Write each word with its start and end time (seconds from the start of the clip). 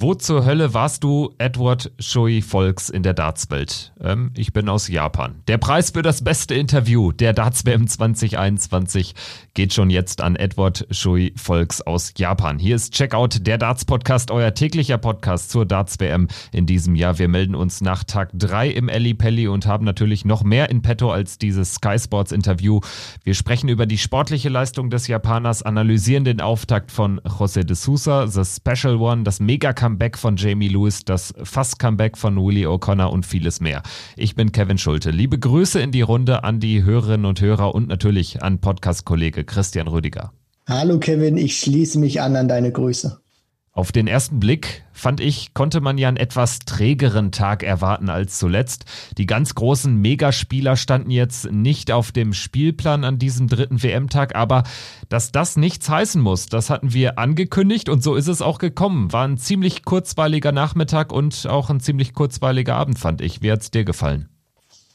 Wo 0.01 0.13
zur 0.13 0.45
Hölle 0.45 0.73
warst 0.73 1.03
du, 1.03 1.33
Edward 1.39 1.91
Shui 1.99 2.41
Volks, 2.41 2.89
in 2.89 3.03
der 3.03 3.13
Dartswelt? 3.13 3.91
Ähm, 3.99 4.31
ich 4.37 4.53
bin 4.53 4.69
aus 4.69 4.87
Japan. 4.87 5.41
Der 5.49 5.57
Preis 5.57 5.89
für 5.89 6.01
das 6.01 6.23
beste 6.23 6.55
Interview 6.55 7.11
der 7.11 7.33
Darts 7.33 7.65
WM 7.65 7.85
2021 7.85 9.13
geht 9.55 9.73
schon 9.73 9.89
jetzt 9.89 10.21
an 10.21 10.37
Edward 10.37 10.87
Shui 10.89 11.33
Volks 11.35 11.81
aus 11.81 12.13
Japan. 12.15 12.59
Hier 12.59 12.77
ist 12.77 12.93
Checkout, 12.93 13.45
der 13.45 13.57
Darts 13.57 13.83
Podcast, 13.83 14.31
euer 14.31 14.53
täglicher 14.53 14.97
Podcast 14.97 15.49
zur 15.49 15.65
Darts 15.65 15.99
WM 15.99 16.29
in 16.53 16.65
diesem 16.65 16.95
Jahr. 16.95 17.19
Wir 17.19 17.27
melden 17.27 17.55
uns 17.55 17.81
nach 17.81 18.05
Tag 18.05 18.29
3 18.35 18.69
im 18.69 18.87
Eli 18.87 19.15
Pelli 19.15 19.49
und 19.49 19.65
haben 19.65 19.83
natürlich 19.83 20.23
noch 20.23 20.45
mehr 20.45 20.69
in 20.69 20.81
petto 20.81 21.11
als 21.11 21.39
dieses 21.39 21.73
Sky 21.73 21.99
Sports 21.99 22.31
Interview. 22.31 22.79
Wir 23.25 23.33
sprechen 23.33 23.67
über 23.67 23.85
die 23.85 23.97
sportliche 23.97 24.47
Leistung 24.47 24.89
des 24.91 25.07
Japaners, 25.07 25.61
analysieren 25.61 26.23
den 26.23 26.39
Auftakt 26.39 26.89
von 26.89 27.19
José 27.19 27.65
de 27.65 27.75
Sousa, 27.75 28.27
The 28.27 28.45
Special 28.45 28.95
One, 28.95 29.23
das 29.23 29.41
Mega 29.41 29.73
Comeback 29.89 30.19
von 30.19 30.35
Jamie 30.35 30.67
Lewis, 30.67 31.03
das 31.03 31.33
Fast-Comeback 31.41 32.15
von 32.15 32.37
Willie 32.37 32.67
O'Connor 32.67 33.07
und 33.07 33.25
vieles 33.25 33.59
mehr. 33.59 33.81
Ich 34.15 34.35
bin 34.35 34.51
Kevin 34.51 34.77
Schulte. 34.77 35.09
Liebe 35.09 35.39
Grüße 35.39 35.79
in 35.79 35.91
die 35.91 36.03
Runde 36.03 36.43
an 36.43 36.59
die 36.59 36.83
Hörerinnen 36.83 37.25
und 37.25 37.41
Hörer 37.41 37.73
und 37.73 37.87
natürlich 37.87 38.43
an 38.43 38.59
Podcast-Kollege 38.59 39.45
Christian 39.45 39.87
Rüdiger. 39.87 40.31
Hallo 40.67 40.99
Kevin, 40.99 41.37
ich 41.37 41.57
schließe 41.57 41.97
mich 41.97 42.21
an 42.21 42.35
an 42.35 42.47
deine 42.47 42.71
Grüße. 42.71 43.19
Auf 43.79 43.93
den 43.93 44.07
ersten 44.07 44.41
Blick, 44.41 44.83
fand 44.91 45.21
ich, 45.21 45.53
konnte 45.53 45.79
man 45.79 45.97
ja 45.97 46.09
einen 46.09 46.17
etwas 46.17 46.59
trägeren 46.59 47.31
Tag 47.31 47.63
erwarten 47.63 48.09
als 48.09 48.37
zuletzt. 48.37 48.83
Die 49.17 49.25
ganz 49.25 49.55
großen 49.55 49.95
Megaspieler 49.95 50.75
standen 50.75 51.11
jetzt 51.11 51.49
nicht 51.49 51.89
auf 51.89 52.11
dem 52.11 52.33
Spielplan 52.33 53.05
an 53.05 53.19
diesem 53.19 53.47
dritten 53.47 53.81
WM-Tag, 53.81 54.35
aber 54.35 54.63
dass 55.07 55.31
das 55.31 55.55
nichts 55.55 55.87
heißen 55.87 56.21
muss, 56.21 56.47
das 56.47 56.69
hatten 56.69 56.91
wir 56.91 57.17
angekündigt 57.17 57.87
und 57.87 58.03
so 58.03 58.15
ist 58.15 58.27
es 58.27 58.41
auch 58.41 58.57
gekommen. 58.57 59.13
War 59.13 59.25
ein 59.25 59.37
ziemlich 59.37 59.85
kurzweiliger 59.85 60.51
Nachmittag 60.51 61.13
und 61.13 61.47
auch 61.47 61.69
ein 61.69 61.79
ziemlich 61.79 62.13
kurzweiliger 62.13 62.75
Abend, 62.75 62.99
fand 62.99 63.21
ich. 63.21 63.41
Wie 63.41 63.49
hat's 63.49 63.71
dir 63.71 63.85
gefallen? 63.85 64.27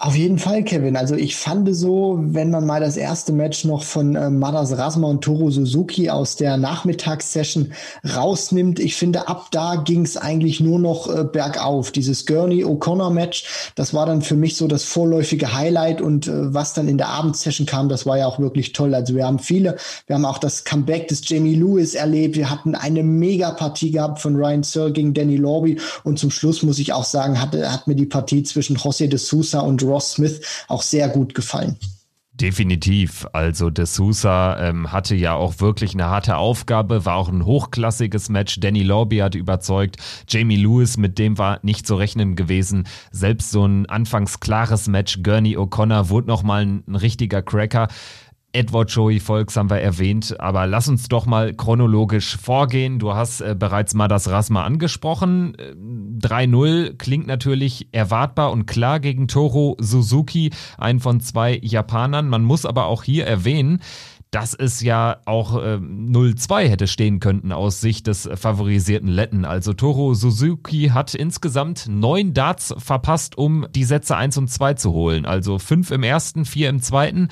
Auf 0.04 0.16
jeden 0.16 0.38
Fall, 0.38 0.64
Kevin. 0.64 0.98
Also 0.98 1.14
ich 1.14 1.34
fand 1.34 1.74
so, 1.74 2.18
wenn 2.20 2.50
man 2.50 2.66
mal 2.66 2.78
das 2.78 2.98
erste 2.98 3.32
Match 3.32 3.64
noch 3.64 3.82
von 3.82 4.14
äh, 4.14 4.28
Madas 4.28 4.76
Rasma 4.76 5.08
und 5.08 5.24
Toro 5.24 5.50
Suzuki 5.50 6.10
aus 6.10 6.36
der 6.36 6.58
Nachmittagssession 6.58 7.72
rausnimmt, 8.14 8.80
ich 8.80 8.96
finde, 8.96 9.28
ab 9.28 9.46
da 9.50 9.76
ging 9.76 10.04
es 10.04 10.18
eigentlich 10.18 10.60
nur 10.60 10.78
noch 10.78 11.08
äh, 11.08 11.24
bergauf. 11.24 11.90
Dieses 11.90 12.26
Gurney-O'Connor-Match, 12.26 13.72
das 13.76 13.94
war 13.94 14.04
dann 14.04 14.20
für 14.20 14.36
mich 14.36 14.58
so 14.58 14.68
das 14.68 14.84
vorläufige 14.84 15.54
Highlight 15.54 16.02
und 16.02 16.28
äh, 16.28 16.52
was 16.52 16.74
dann 16.74 16.86
in 16.86 16.98
der 16.98 17.08
Abendsession 17.08 17.66
kam, 17.66 17.88
das 17.88 18.04
war 18.04 18.18
ja 18.18 18.26
auch 18.26 18.38
wirklich 18.38 18.74
toll. 18.74 18.94
Also 18.94 19.14
wir 19.14 19.24
haben 19.24 19.38
viele, 19.38 19.76
wir 20.06 20.16
haben 20.16 20.26
auch 20.26 20.36
das 20.36 20.64
Comeback 20.64 21.08
des 21.08 21.26
Jamie 21.26 21.54
Lewis 21.54 21.94
erlebt, 21.94 22.36
wir 22.36 22.50
hatten 22.50 22.74
eine 22.74 23.02
Mega-Partie 23.02 23.92
gehabt 23.92 24.20
von 24.20 24.36
Ryan 24.36 24.64
Searle 24.64 24.92
gegen 24.92 25.14
Danny 25.14 25.38
Lorby 25.38 25.80
und 26.02 26.18
zum 26.18 26.30
Schluss 26.30 26.62
muss 26.62 26.78
ich 26.78 26.92
auch 26.92 27.04
sagen, 27.04 27.40
hatte, 27.40 27.72
hat 27.72 27.86
mir 27.86 27.96
die 27.96 28.04
Partie 28.04 28.42
zwischen 28.42 28.76
José 28.76 29.08
de 29.08 29.18
Sousa 29.18 29.60
und 29.60 29.80
Ross 29.94 30.12
Smith 30.12 30.40
auch 30.68 30.82
sehr 30.82 31.08
gut 31.08 31.34
gefallen. 31.34 31.78
Definitiv. 32.36 33.28
Also 33.32 33.70
De 33.70 33.84
Sousa 33.84 34.58
ähm, 34.58 34.90
hatte 34.90 35.14
ja 35.14 35.34
auch 35.34 35.60
wirklich 35.60 35.94
eine 35.94 36.06
harte 36.06 36.36
Aufgabe, 36.36 37.04
war 37.04 37.14
auch 37.14 37.28
ein 37.28 37.44
hochklassiges 37.44 38.28
Match. 38.28 38.58
Danny 38.58 38.82
Lorby 38.82 39.18
hat 39.18 39.36
überzeugt. 39.36 39.98
Jamie 40.28 40.56
Lewis, 40.56 40.96
mit 40.96 41.20
dem 41.20 41.38
war 41.38 41.60
nicht 41.62 41.86
zu 41.86 41.94
rechnen 41.94 42.34
gewesen. 42.34 42.88
Selbst 43.12 43.52
so 43.52 43.64
ein 43.64 43.86
anfangs 43.86 44.40
klares 44.40 44.88
Match. 44.88 45.22
Gurney 45.22 45.56
O'Connor 45.56 46.08
wurde 46.08 46.26
nochmal 46.26 46.62
ein, 46.62 46.82
ein 46.88 46.96
richtiger 46.96 47.40
Cracker. 47.40 47.86
Edward 48.54 48.88
Joey 48.90 49.18
Volks 49.18 49.56
haben 49.56 49.68
wir 49.68 49.80
erwähnt, 49.80 50.38
aber 50.38 50.68
lass 50.68 50.88
uns 50.88 51.08
doch 51.08 51.26
mal 51.26 51.52
chronologisch 51.54 52.36
vorgehen. 52.36 53.00
Du 53.00 53.12
hast 53.12 53.40
äh, 53.40 53.56
bereits 53.58 53.94
mal 53.94 54.06
das 54.06 54.30
Rasma 54.30 54.62
angesprochen. 54.62 55.56
3-0 56.20 56.84
äh, 56.86 56.94
klingt 56.94 57.26
natürlich 57.26 57.88
erwartbar 57.90 58.52
und 58.52 58.66
klar 58.66 59.00
gegen 59.00 59.26
Toro 59.26 59.76
Suzuki, 59.80 60.52
einen 60.78 61.00
von 61.00 61.20
zwei 61.20 61.58
Japanern. 61.62 62.28
Man 62.28 62.44
muss 62.44 62.64
aber 62.64 62.86
auch 62.86 63.02
hier 63.02 63.26
erwähnen, 63.26 63.80
dass 64.34 64.52
es 64.52 64.80
ja 64.80 65.18
auch 65.26 65.54
äh, 65.62 65.76
0-2 65.76 66.68
hätte 66.68 66.88
stehen 66.88 67.20
können 67.20 67.52
aus 67.52 67.80
Sicht 67.80 68.08
des 68.08 68.28
favorisierten 68.34 69.08
Letten. 69.08 69.44
Also 69.44 69.74
Toro 69.74 70.14
Suzuki 70.14 70.90
hat 70.92 71.14
insgesamt 71.14 71.86
neun 71.88 72.34
Darts 72.34 72.74
verpasst, 72.78 73.38
um 73.38 73.66
die 73.70 73.84
Sätze 73.84 74.16
1 74.16 74.36
und 74.38 74.50
2 74.50 74.74
zu 74.74 74.92
holen. 74.92 75.24
Also 75.24 75.60
fünf 75.60 75.92
im 75.92 76.02
ersten, 76.02 76.44
vier 76.46 76.68
im 76.68 76.82
zweiten. 76.82 77.28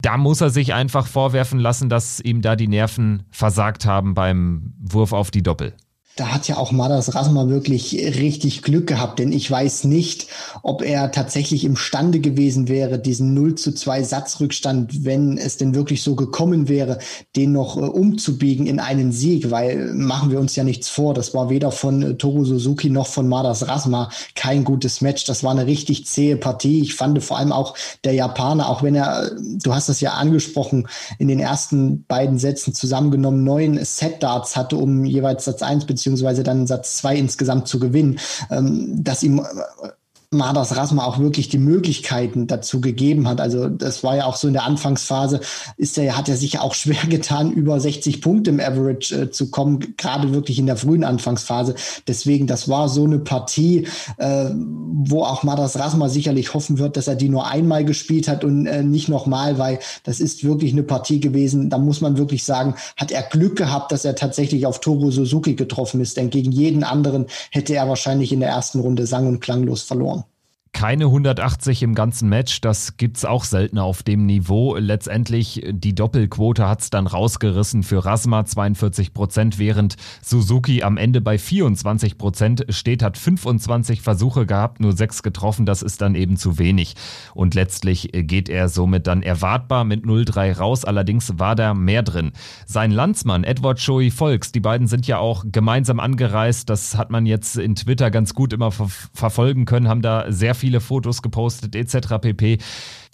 Da 0.00 0.16
muss 0.16 0.40
er 0.40 0.50
sich 0.50 0.74
einfach 0.74 1.08
vorwerfen 1.08 1.58
lassen, 1.58 1.88
dass 1.88 2.20
ihm 2.20 2.40
da 2.40 2.54
die 2.54 2.68
Nerven 2.68 3.24
versagt 3.32 3.84
haben 3.84 4.14
beim 4.14 4.74
Wurf 4.78 5.12
auf 5.12 5.32
die 5.32 5.42
Doppel 5.42 5.74
da 6.16 6.28
hat 6.28 6.46
ja 6.46 6.58
auch 6.58 6.70
Madas 6.70 7.14
Rasma 7.14 7.48
wirklich 7.48 7.94
richtig 7.94 8.62
Glück 8.62 8.86
gehabt, 8.86 9.18
denn 9.18 9.32
ich 9.32 9.50
weiß 9.50 9.84
nicht, 9.84 10.28
ob 10.62 10.82
er 10.82 11.10
tatsächlich 11.10 11.64
imstande 11.64 12.20
gewesen 12.20 12.68
wäre, 12.68 13.00
diesen 13.00 13.34
0 13.34 13.56
zu 13.56 13.74
2 13.74 14.04
Satzrückstand, 14.04 15.04
wenn 15.04 15.38
es 15.38 15.56
denn 15.56 15.74
wirklich 15.74 16.02
so 16.02 16.14
gekommen 16.14 16.68
wäre, 16.68 16.98
den 17.34 17.50
noch 17.52 17.76
äh, 17.76 17.80
umzubiegen 17.80 18.66
in 18.66 18.78
einen 18.78 19.10
Sieg, 19.10 19.50
weil 19.50 19.92
machen 19.94 20.30
wir 20.30 20.38
uns 20.38 20.54
ja 20.54 20.62
nichts 20.62 20.88
vor, 20.88 21.14
das 21.14 21.34
war 21.34 21.50
weder 21.50 21.72
von 21.72 22.02
äh, 22.02 22.14
Toru 22.14 22.44
Suzuki 22.44 22.90
noch 22.90 23.08
von 23.08 23.28
Madas 23.28 23.66
Rasma 23.66 24.10
kein 24.36 24.62
gutes 24.62 25.00
Match, 25.00 25.24
das 25.24 25.42
war 25.42 25.50
eine 25.50 25.66
richtig 25.66 26.06
zähe 26.06 26.36
Partie. 26.36 26.80
Ich 26.80 26.94
fand 26.94 27.22
vor 27.24 27.38
allem 27.38 27.52
auch 27.52 27.74
der 28.04 28.12
Japaner, 28.12 28.68
auch 28.68 28.82
wenn 28.82 28.94
er, 28.94 29.32
du 29.36 29.74
hast 29.74 29.88
das 29.88 30.00
ja 30.00 30.12
angesprochen, 30.12 30.86
in 31.18 31.26
den 31.26 31.40
ersten 31.40 32.04
beiden 32.04 32.38
Sätzen 32.38 32.72
zusammengenommen 32.72 33.42
neun 33.42 33.84
Set-Darts 33.84 34.56
hatte, 34.56 34.76
um 34.76 35.04
jeweils 35.04 35.44
Satz 35.44 35.62
1 35.62 35.86
bzw 35.86 36.03
beziehungsweise 36.04 36.42
dann 36.42 36.66
Satz 36.66 36.98
zwei 36.98 37.16
insgesamt 37.16 37.66
zu 37.66 37.78
gewinnen, 37.78 38.18
ähm, 38.50 39.02
dass 39.02 39.22
ihm 39.22 39.40
Mardas 40.34 40.76
Rasma 40.76 41.04
auch 41.04 41.18
wirklich 41.18 41.48
die 41.48 41.58
Möglichkeiten 41.58 42.46
dazu 42.46 42.80
gegeben 42.80 43.28
hat. 43.28 43.40
Also 43.40 43.68
das 43.68 44.04
war 44.04 44.16
ja 44.16 44.26
auch 44.26 44.36
so 44.36 44.48
in 44.48 44.54
der 44.54 44.64
Anfangsphase, 44.64 45.40
ist 45.76 45.96
er, 45.98 46.16
hat 46.16 46.28
er 46.28 46.36
sich 46.36 46.58
auch 46.58 46.74
schwer 46.84 47.06
getan, 47.08 47.52
über 47.52 47.80
60 47.80 48.20
Punkte 48.20 48.50
im 48.50 48.60
Average 48.60 49.14
äh, 49.14 49.30
zu 49.30 49.50
kommen, 49.50 49.94
gerade 49.96 50.32
wirklich 50.32 50.58
in 50.58 50.66
der 50.66 50.76
frühen 50.76 51.04
Anfangsphase. 51.04 51.74
Deswegen, 52.06 52.46
das 52.46 52.68
war 52.68 52.88
so 52.88 53.04
eine 53.04 53.18
Partie, 53.18 53.86
äh, 54.18 54.50
wo 54.54 55.24
auch 55.24 55.42
Mardas 55.42 55.78
Rasma 55.78 56.08
sicherlich 56.08 56.54
hoffen 56.54 56.78
wird, 56.78 56.96
dass 56.96 57.08
er 57.08 57.16
die 57.16 57.28
nur 57.28 57.46
einmal 57.46 57.84
gespielt 57.84 58.28
hat 58.28 58.44
und 58.44 58.66
äh, 58.66 58.82
nicht 58.82 59.08
nochmal, 59.08 59.58
weil 59.58 59.78
das 60.02 60.20
ist 60.20 60.44
wirklich 60.44 60.72
eine 60.72 60.82
Partie 60.82 61.20
gewesen. 61.20 61.70
Da 61.70 61.78
muss 61.78 62.00
man 62.00 62.18
wirklich 62.18 62.44
sagen, 62.44 62.74
hat 62.96 63.10
er 63.10 63.22
Glück 63.22 63.56
gehabt, 63.56 63.92
dass 63.92 64.04
er 64.04 64.14
tatsächlich 64.14 64.66
auf 64.66 64.80
Toro 64.80 65.10
Suzuki 65.10 65.54
getroffen 65.54 66.00
ist, 66.00 66.16
denn 66.16 66.30
gegen 66.30 66.52
jeden 66.52 66.84
anderen 66.84 67.26
hätte 67.50 67.74
er 67.74 67.88
wahrscheinlich 67.88 68.32
in 68.32 68.40
der 68.40 68.50
ersten 68.50 68.80
Runde 68.80 69.06
sang- 69.06 69.26
und 69.26 69.40
klanglos 69.40 69.82
verloren 69.82 70.23
keine 70.74 71.04
180 71.04 71.82
im 71.84 71.94
ganzen 71.94 72.28
Match, 72.28 72.60
das 72.60 72.96
gibt's 72.96 73.24
auch 73.24 73.44
selten 73.44 73.78
auf 73.78 74.02
dem 74.02 74.26
Niveau. 74.26 74.76
Letztendlich 74.76 75.64
die 75.70 75.94
Doppelquote 75.94 76.68
hat's 76.68 76.90
dann 76.90 77.06
rausgerissen 77.06 77.84
für 77.84 78.04
Rasma 78.04 78.44
42 78.44 79.14
Prozent, 79.14 79.58
während 79.58 79.96
Suzuki 80.20 80.82
am 80.82 80.96
Ende 80.96 81.20
bei 81.20 81.38
24 81.38 82.18
Prozent 82.18 82.66
steht, 82.70 83.02
hat 83.02 83.16
25 83.16 84.02
Versuche 84.02 84.46
gehabt, 84.46 84.80
nur 84.80 84.94
sechs 84.94 85.22
getroffen, 85.22 85.64
das 85.64 85.80
ist 85.80 86.02
dann 86.02 86.16
eben 86.16 86.36
zu 86.36 86.58
wenig. 86.58 86.96
Und 87.34 87.54
letztlich 87.54 88.10
geht 88.12 88.48
er 88.48 88.68
somit 88.68 89.06
dann 89.06 89.22
erwartbar 89.22 89.84
mit 89.84 90.04
0-3 90.04 90.58
raus, 90.58 90.84
allerdings 90.84 91.38
war 91.38 91.54
da 91.54 91.72
mehr 91.72 92.02
drin. 92.02 92.32
Sein 92.66 92.90
Landsmann 92.90 93.44
Edward 93.44 93.78
Joey 93.78 94.10
Volks, 94.10 94.50
die 94.50 94.60
beiden 94.60 94.88
sind 94.88 95.06
ja 95.06 95.18
auch 95.18 95.44
gemeinsam 95.46 96.00
angereist, 96.00 96.68
das 96.68 96.96
hat 96.96 97.10
man 97.10 97.26
jetzt 97.26 97.56
in 97.56 97.76
Twitter 97.76 98.10
ganz 98.10 98.34
gut 98.34 98.52
immer 98.52 98.72
ver 98.72 98.88
verfolgen 99.14 99.64
können, 99.64 99.88
haben 99.88 100.02
da 100.02 100.30
sehr 100.30 100.54
viel 100.54 100.63
viele 100.64 100.80
Fotos 100.80 101.20
gepostet 101.20 101.76
etc. 101.76 102.16
pp. 102.22 102.56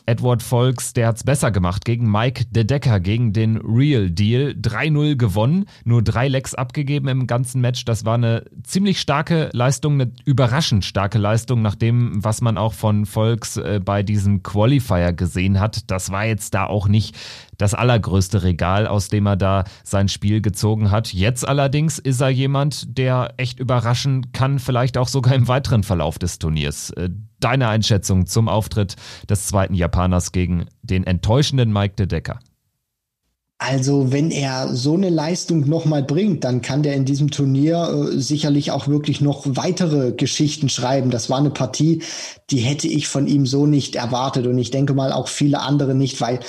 Edward 0.06 0.40
Volks, 0.40 0.92
der 0.92 1.08
hat's 1.08 1.24
besser 1.24 1.50
gemacht 1.50 1.84
gegen 1.84 2.08
Mike 2.08 2.44
De 2.50 2.62
Decker, 2.62 3.00
gegen 3.00 3.32
den 3.32 3.56
Real 3.56 4.08
Deal. 4.08 4.54
3-0 4.60 5.16
gewonnen, 5.16 5.66
nur 5.84 6.02
drei 6.02 6.28
Lecks 6.28 6.54
abgegeben 6.54 7.08
im 7.08 7.26
ganzen 7.26 7.60
Match. 7.60 7.84
Das 7.84 8.04
war 8.04 8.14
eine 8.14 8.44
ziemlich 8.62 9.00
starke 9.00 9.50
Leistung, 9.52 9.94
eine 9.94 10.12
überraschend 10.24 10.84
starke 10.84 11.18
Leistung, 11.18 11.60
nach 11.60 11.74
dem, 11.74 12.24
was 12.24 12.40
man 12.40 12.56
auch 12.56 12.72
von 12.72 13.04
Volks 13.04 13.56
äh, 13.56 13.80
bei 13.84 14.04
diesem 14.04 14.44
Qualifier 14.44 15.12
gesehen 15.12 15.58
hat. 15.58 15.90
Das 15.90 16.10
war 16.12 16.24
jetzt 16.24 16.54
da 16.54 16.66
auch 16.66 16.86
nicht 16.86 17.16
das 17.60 17.74
allergrößte 17.74 18.42
Regal, 18.42 18.86
aus 18.86 19.08
dem 19.08 19.26
er 19.26 19.36
da 19.36 19.64
sein 19.84 20.08
Spiel 20.08 20.40
gezogen 20.40 20.90
hat. 20.90 21.12
Jetzt 21.12 21.46
allerdings 21.46 21.98
ist 21.98 22.20
er 22.20 22.30
jemand, 22.30 22.96
der 22.98 23.34
echt 23.36 23.60
überraschen 23.60 24.32
kann, 24.32 24.58
vielleicht 24.58 24.96
auch 24.96 25.08
sogar 25.08 25.34
im 25.34 25.48
weiteren 25.48 25.82
Verlauf 25.82 26.18
des 26.18 26.38
Turniers. 26.38 26.90
Äh, 26.90 27.10
deine 27.38 27.68
Einschätzung 27.68 28.26
zum 28.26 28.48
Auftritt 28.48 28.96
des 29.28 29.46
zweiten 29.46 29.74
Japaners 29.74 30.32
gegen 30.32 30.66
den 30.82 31.04
enttäuschenden 31.04 31.72
Mike 31.72 31.94
de 31.96 32.06
Decker? 32.06 32.40
Also 33.62 34.10
wenn 34.10 34.30
er 34.30 34.74
so 34.74 34.94
eine 34.94 35.10
Leistung 35.10 35.68
nochmal 35.68 36.02
bringt, 36.02 36.44
dann 36.44 36.62
kann 36.62 36.82
der 36.82 36.94
in 36.94 37.04
diesem 37.04 37.30
Turnier 37.30 38.08
äh, 38.10 38.18
sicherlich 38.18 38.70
auch 38.70 38.88
wirklich 38.88 39.20
noch 39.20 39.44
weitere 39.44 40.12
Geschichten 40.12 40.70
schreiben. 40.70 41.10
Das 41.10 41.28
war 41.28 41.36
eine 41.36 41.50
Partie, 41.50 42.02
die 42.48 42.60
hätte 42.60 42.88
ich 42.88 43.06
von 43.06 43.26
ihm 43.26 43.44
so 43.44 43.66
nicht 43.66 43.96
erwartet 43.96 44.46
und 44.46 44.56
ich 44.56 44.70
denke 44.70 44.94
mal 44.94 45.12
auch 45.12 45.28
viele 45.28 45.60
andere 45.60 45.94
nicht, 45.94 46.22
weil 46.22 46.40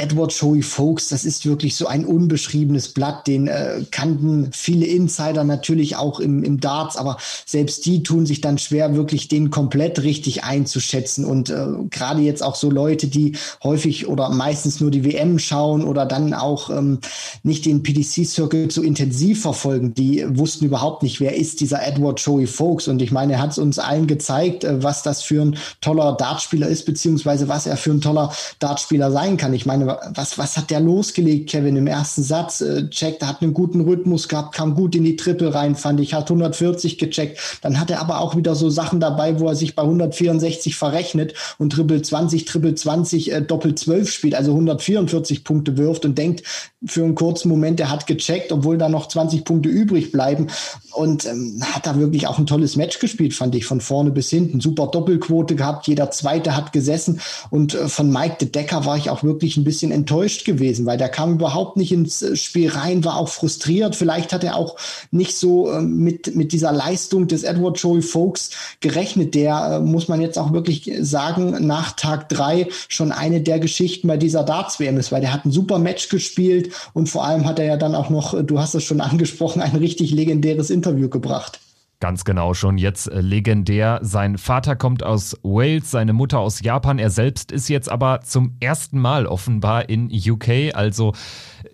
Edward 0.00 0.32
Joey 0.32 0.62
Folks, 0.62 1.08
das 1.08 1.24
ist 1.24 1.46
wirklich 1.46 1.76
so 1.76 1.86
ein 1.86 2.04
unbeschriebenes 2.04 2.88
Blatt, 2.88 3.26
den 3.26 3.46
äh, 3.46 3.84
kannten 3.90 4.50
viele 4.52 4.86
Insider 4.86 5.44
natürlich 5.44 5.96
auch 5.96 6.20
im, 6.20 6.42
im 6.42 6.60
Darts, 6.60 6.96
aber 6.96 7.18
selbst 7.44 7.84
die 7.86 8.02
tun 8.02 8.26
sich 8.26 8.40
dann 8.40 8.58
schwer, 8.58 8.94
wirklich 8.94 9.28
den 9.28 9.50
komplett 9.50 10.02
richtig 10.02 10.44
einzuschätzen. 10.44 11.24
Und 11.24 11.50
äh, 11.50 11.66
gerade 11.90 12.22
jetzt 12.22 12.42
auch 12.42 12.54
so 12.54 12.70
Leute, 12.70 13.08
die 13.08 13.36
häufig 13.62 14.08
oder 14.08 14.30
meistens 14.30 14.80
nur 14.80 14.90
die 14.90 15.04
WM 15.04 15.38
schauen 15.38 15.84
oder 15.84 16.06
dann 16.06 16.32
auch 16.34 16.70
ähm, 16.70 16.98
nicht 17.42 17.66
den 17.66 17.82
PDC-Circle 17.82 18.70
so 18.70 18.82
intensiv 18.82 19.42
verfolgen, 19.42 19.94
die 19.94 20.24
wussten 20.28 20.64
überhaupt 20.64 21.02
nicht, 21.02 21.20
wer 21.20 21.36
ist 21.36 21.60
dieser 21.60 21.86
Edward 21.86 22.20
Joey 22.20 22.46
Folks. 22.46 22.88
Und 22.88 23.02
ich 23.02 23.12
meine, 23.12 23.34
er 23.34 23.42
hat 23.42 23.50
es 23.50 23.58
uns 23.58 23.78
allen 23.78 24.06
gezeigt, 24.06 24.64
äh, 24.64 24.82
was 24.82 25.02
das 25.02 25.22
für 25.22 25.42
ein 25.42 25.56
toller 25.80 26.12
Dartspieler 26.12 26.68
ist, 26.68 26.86
beziehungsweise 26.86 27.48
was 27.48 27.66
er 27.66 27.76
für 27.76 27.90
ein 27.90 28.00
toller 28.00 28.32
Dartspieler 28.58 29.10
sein 29.12 29.36
kann. 29.36 29.52
Ich 29.52 29.66
meine, 29.66 29.89
was, 30.14 30.38
was 30.38 30.56
hat 30.56 30.70
der 30.70 30.80
losgelegt, 30.80 31.50
Kevin, 31.50 31.76
im 31.76 31.86
ersten 31.86 32.22
Satz? 32.22 32.60
Äh, 32.60 32.88
checkt, 32.90 33.24
hat 33.26 33.42
einen 33.42 33.54
guten 33.54 33.80
Rhythmus 33.80 34.28
gehabt, 34.28 34.54
kam 34.54 34.74
gut 34.74 34.94
in 34.94 35.04
die 35.04 35.16
Triple 35.16 35.54
rein, 35.54 35.76
fand 35.76 36.00
ich, 36.00 36.14
hat 36.14 36.30
140 36.30 36.98
gecheckt. 36.98 37.38
Dann 37.62 37.80
hat 37.80 37.90
er 37.90 38.00
aber 38.00 38.20
auch 38.20 38.36
wieder 38.36 38.54
so 38.54 38.70
Sachen 38.70 39.00
dabei, 39.00 39.40
wo 39.40 39.48
er 39.48 39.54
sich 39.54 39.74
bei 39.74 39.82
164 39.82 40.76
verrechnet 40.76 41.34
und 41.58 41.72
Triple 41.72 42.02
20, 42.02 42.44
Triple 42.44 42.74
20, 42.74 43.32
äh, 43.32 43.42
Doppel 43.42 43.74
12 43.74 44.10
spielt, 44.10 44.34
also 44.34 44.52
144 44.52 45.44
Punkte 45.44 45.76
wirft 45.76 46.04
und 46.04 46.18
denkt 46.18 46.42
für 46.84 47.04
einen 47.04 47.14
kurzen 47.14 47.48
Moment, 47.48 47.78
er 47.80 47.90
hat 47.90 48.06
gecheckt, 48.06 48.52
obwohl 48.52 48.78
da 48.78 48.88
noch 48.88 49.08
20 49.08 49.44
Punkte 49.44 49.68
übrig 49.68 50.12
bleiben 50.12 50.46
und 50.94 51.26
ähm, 51.26 51.62
hat 51.62 51.86
da 51.86 51.98
wirklich 51.98 52.26
auch 52.26 52.38
ein 52.38 52.46
tolles 52.46 52.76
Match 52.76 52.98
gespielt, 52.98 53.34
fand 53.34 53.54
ich, 53.54 53.66
von 53.66 53.80
vorne 53.80 54.10
bis 54.10 54.30
hinten. 54.30 54.60
Super 54.60 54.86
Doppelquote 54.86 55.56
gehabt, 55.56 55.86
jeder 55.86 56.10
Zweite 56.10 56.56
hat 56.56 56.72
gesessen 56.72 57.20
und 57.50 57.74
äh, 57.74 57.88
von 57.88 58.10
Mike 58.10 58.36
de 58.40 58.48
Decker 58.48 58.86
war 58.86 58.96
ich 58.96 59.10
auch 59.10 59.22
wirklich 59.22 59.56
ein 59.56 59.64
bisschen 59.64 59.69
enttäuscht 59.90 60.44
gewesen, 60.44 60.86
weil 60.86 60.98
der 60.98 61.08
kam 61.08 61.34
überhaupt 61.34 61.76
nicht 61.76 61.92
ins 61.92 62.22
äh, 62.22 62.36
Spiel 62.36 62.70
rein, 62.70 63.04
war 63.04 63.16
auch 63.16 63.28
frustriert. 63.28 63.96
Vielleicht 63.96 64.32
hat 64.32 64.44
er 64.44 64.56
auch 64.56 64.76
nicht 65.10 65.36
so 65.36 65.70
äh, 65.70 65.80
mit, 65.80 66.34
mit 66.34 66.52
dieser 66.52 66.72
Leistung 66.72 67.28
des 67.28 67.42
Edward 67.42 67.78
Joey 67.78 68.02
Folks 68.02 68.50
gerechnet. 68.80 69.34
Der, 69.34 69.76
äh, 69.76 69.80
muss 69.80 70.08
man 70.08 70.20
jetzt 70.20 70.38
auch 70.38 70.52
wirklich 70.52 70.90
sagen, 71.00 71.66
nach 71.66 71.92
Tag 71.92 72.28
drei 72.28 72.68
schon 72.88 73.12
eine 73.12 73.40
der 73.40 73.58
Geschichten 73.58 74.08
bei 74.08 74.16
dieser 74.16 74.44
Darts-WM 74.44 74.96
ist, 74.98 75.12
weil 75.12 75.20
der 75.20 75.32
hat 75.32 75.44
ein 75.44 75.52
super 75.52 75.78
Match 75.78 76.08
gespielt 76.08 76.72
und 76.92 77.08
vor 77.08 77.24
allem 77.24 77.46
hat 77.46 77.58
er 77.58 77.66
ja 77.66 77.76
dann 77.76 77.94
auch 77.94 78.10
noch, 78.10 78.34
äh, 78.34 78.44
du 78.44 78.58
hast 78.58 78.74
es 78.74 78.84
schon 78.84 79.00
angesprochen, 79.00 79.62
ein 79.62 79.76
richtig 79.76 80.10
legendäres 80.10 80.70
Interview 80.70 81.08
gebracht. 81.08 81.60
Ganz 82.00 82.24
genau, 82.24 82.54
schon 82.54 82.78
jetzt 82.78 83.08
äh, 83.08 83.20
legendär. 83.20 83.98
Sein 84.00 84.38
Vater 84.38 84.74
kommt 84.74 85.02
aus 85.02 85.36
Wales, 85.42 85.90
seine 85.90 86.14
Mutter 86.14 86.38
aus 86.38 86.62
Japan. 86.62 86.98
Er 86.98 87.10
selbst 87.10 87.52
ist 87.52 87.68
jetzt 87.68 87.90
aber 87.90 88.22
zum 88.22 88.56
ersten 88.58 88.98
Mal 88.98 89.26
offenbar 89.26 89.90
in 89.90 90.10
UK. 90.10 90.74
Also 90.74 91.12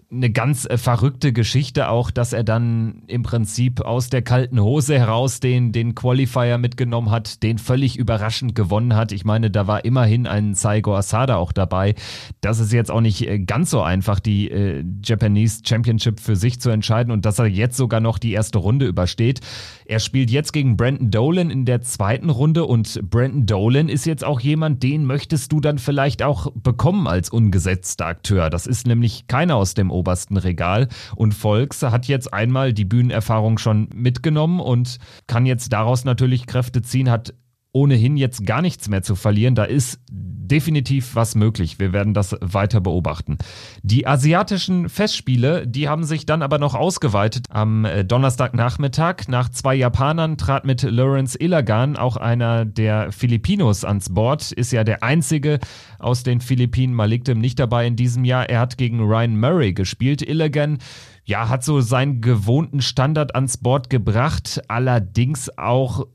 eine 0.09 0.31
ganz 0.31 0.67
äh, 0.67 0.79
verrückte 0.79 1.33
Geschichte 1.33 1.89
auch, 1.89 2.13
dass 2.13 2.33
er 2.33 2.45
dann 2.45 3.03
im 3.09 3.25
Prinzip 3.25 3.81
aus 3.81 4.09
der 4.09 4.23
kalten 4.23 4.61
Hose 4.61 4.99
heraus 4.99 5.41
den, 5.41 5.73
den 5.73 5.97
Qualifier 5.97 6.59
mitgenommen 6.59 7.11
hat, 7.11 7.43
den 7.43 7.59
völlig 7.59 7.97
überraschend 7.97 8.55
gewonnen 8.55 8.95
hat. 8.95 9.11
Ich 9.11 9.25
meine, 9.25 9.51
da 9.51 9.67
war 9.67 9.85
immerhin 9.85 10.29
ein 10.29 10.55
Saigo 10.55 10.95
Asada 10.95 11.37
auch 11.37 11.51
dabei. 11.51 11.97
Das 12.41 12.61
ist 12.61 12.73
jetzt 12.73 12.91
auch 12.91 13.01
nicht 13.01 13.27
äh, 13.27 13.41
ganz 13.41 13.71
so 13.71 13.83
einfach, 13.83 14.21
die 14.21 14.49
äh, 14.49 14.85
Japanese 15.05 15.63
Championship 15.67 16.21
für 16.21 16.37
sich 16.37 16.61
zu 16.61 16.71
entscheiden 16.71 17.11
und 17.11 17.27
dass 17.27 17.41
er 17.41 17.47
jetzt 17.47 17.77
sogar 17.77 18.01
noch 18.01 18.19
die 18.19 18.33
erste 18.33 18.59
Runde 18.59 18.87
übersteht. 18.87 19.41
Er 19.87 19.99
spielt 19.99 20.31
jetzt 20.31 20.53
gegen 20.53 20.77
Brandon 20.77 21.11
Dolan 21.11 21.51
in 21.51 21.65
der 21.65 21.81
zweiten 21.83 22.31
Runde 22.31 22.65
und 22.65 23.01
Brandon 23.11 23.47
Dolan 23.47 23.89
ist 23.89 24.07
jetzt 24.07 24.25
auch 24.25 24.39
jemand, 24.39 24.85
den 24.85 25.05
möchtest 25.05 25.51
du 25.51 25.61
dann 25.61 25.79
vielleicht 25.79 26.23
auch 26.23 26.53
bekommen 26.55 27.09
als 27.09 27.29
ungesetzter 27.31 28.07
Akteur. 28.07 28.51
Das 28.51 28.69
ist 28.69 28.87
nämlich 28.87 29.27
keiner 29.27 29.57
aus 29.57 29.75
dem 29.75 29.91
obersten 29.97 30.37
Regal. 30.37 30.89
Und 31.15 31.33
Volks 31.33 31.83
hat 31.83 32.07
jetzt 32.07 32.33
einmal 32.33 32.73
die 32.73 32.85
Bühnenerfahrung 32.85 33.59
schon 33.59 33.89
mitgenommen 33.95 34.61
und 34.61 34.99
kann 35.27 35.47
jetzt 35.47 35.73
daraus 35.73 36.05
natürlich 36.05 36.47
Kräfte 36.47 36.83
ziehen, 36.83 37.11
hat 37.11 37.35
ohnehin 37.77 38.17
jetzt 38.17 38.47
gar 38.47 38.63
nichts 38.63 38.89
mehr 38.89 39.03
zu 39.03 39.15
verlieren. 39.17 39.55
Da 39.55 39.65
ist 39.65 40.01
definitiv 40.09 41.15
was 41.15 41.35
möglich. 41.35 41.79
Wir 41.79 41.93
werden 41.93 42.15
das 42.15 42.35
weiter 42.41 42.81
beobachten. 42.81 43.37
Die 43.83 44.07
asiatischen 44.07 44.89
Festspiele, 44.89 45.67
die 45.67 45.89
haben 45.89 46.05
sich 46.05 46.25
dann 46.25 46.41
aber 46.41 46.59
noch 46.59 46.75
ausgeweitet. 46.75 47.47
Am 47.51 47.85
äh, 47.85 48.05
Donnerstagnachmittag 48.05 49.29
nach 49.29 49.51
zwei 49.51 49.75
Japanern 49.75 50.39
trat 50.39 50.65
mit 50.65 50.83
Lawrence 50.83 51.39
Ilagan 51.39 51.97
auch 51.97 52.17
einer 52.17 52.65
der 52.65 53.13
Filipinos 53.13 53.85
ans 53.85 54.15
Bord. 54.15 54.53
Ist 54.53 54.73
ja 54.73 54.83
der 54.83 55.03
einzige 55.03 55.59
aus 55.99 56.23
den 56.23 56.41
Philippinen. 56.41 56.95
Malikdem 56.95 57.41
nicht 57.41 57.59
dabei 57.59 57.87
in 57.87 57.97
diesem 57.97 58.25
Jahr. 58.25 58.49
Er 58.49 58.61
hat 58.61 58.79
gegen 58.79 59.01
Ryan 59.01 59.39
Murray 59.39 59.75
gespielt. 59.75 60.23
Ilagan 60.23 60.79
ja, 61.27 61.49
hat 61.49 61.65
so 61.65 61.81
seinen 61.81 62.21
gewohnten 62.21 62.81
Standard 62.81 63.35
ans 63.35 63.57
Board 63.57 63.91
gebracht, 63.91 64.63
allerdings 64.69 65.51
auch 65.59 66.07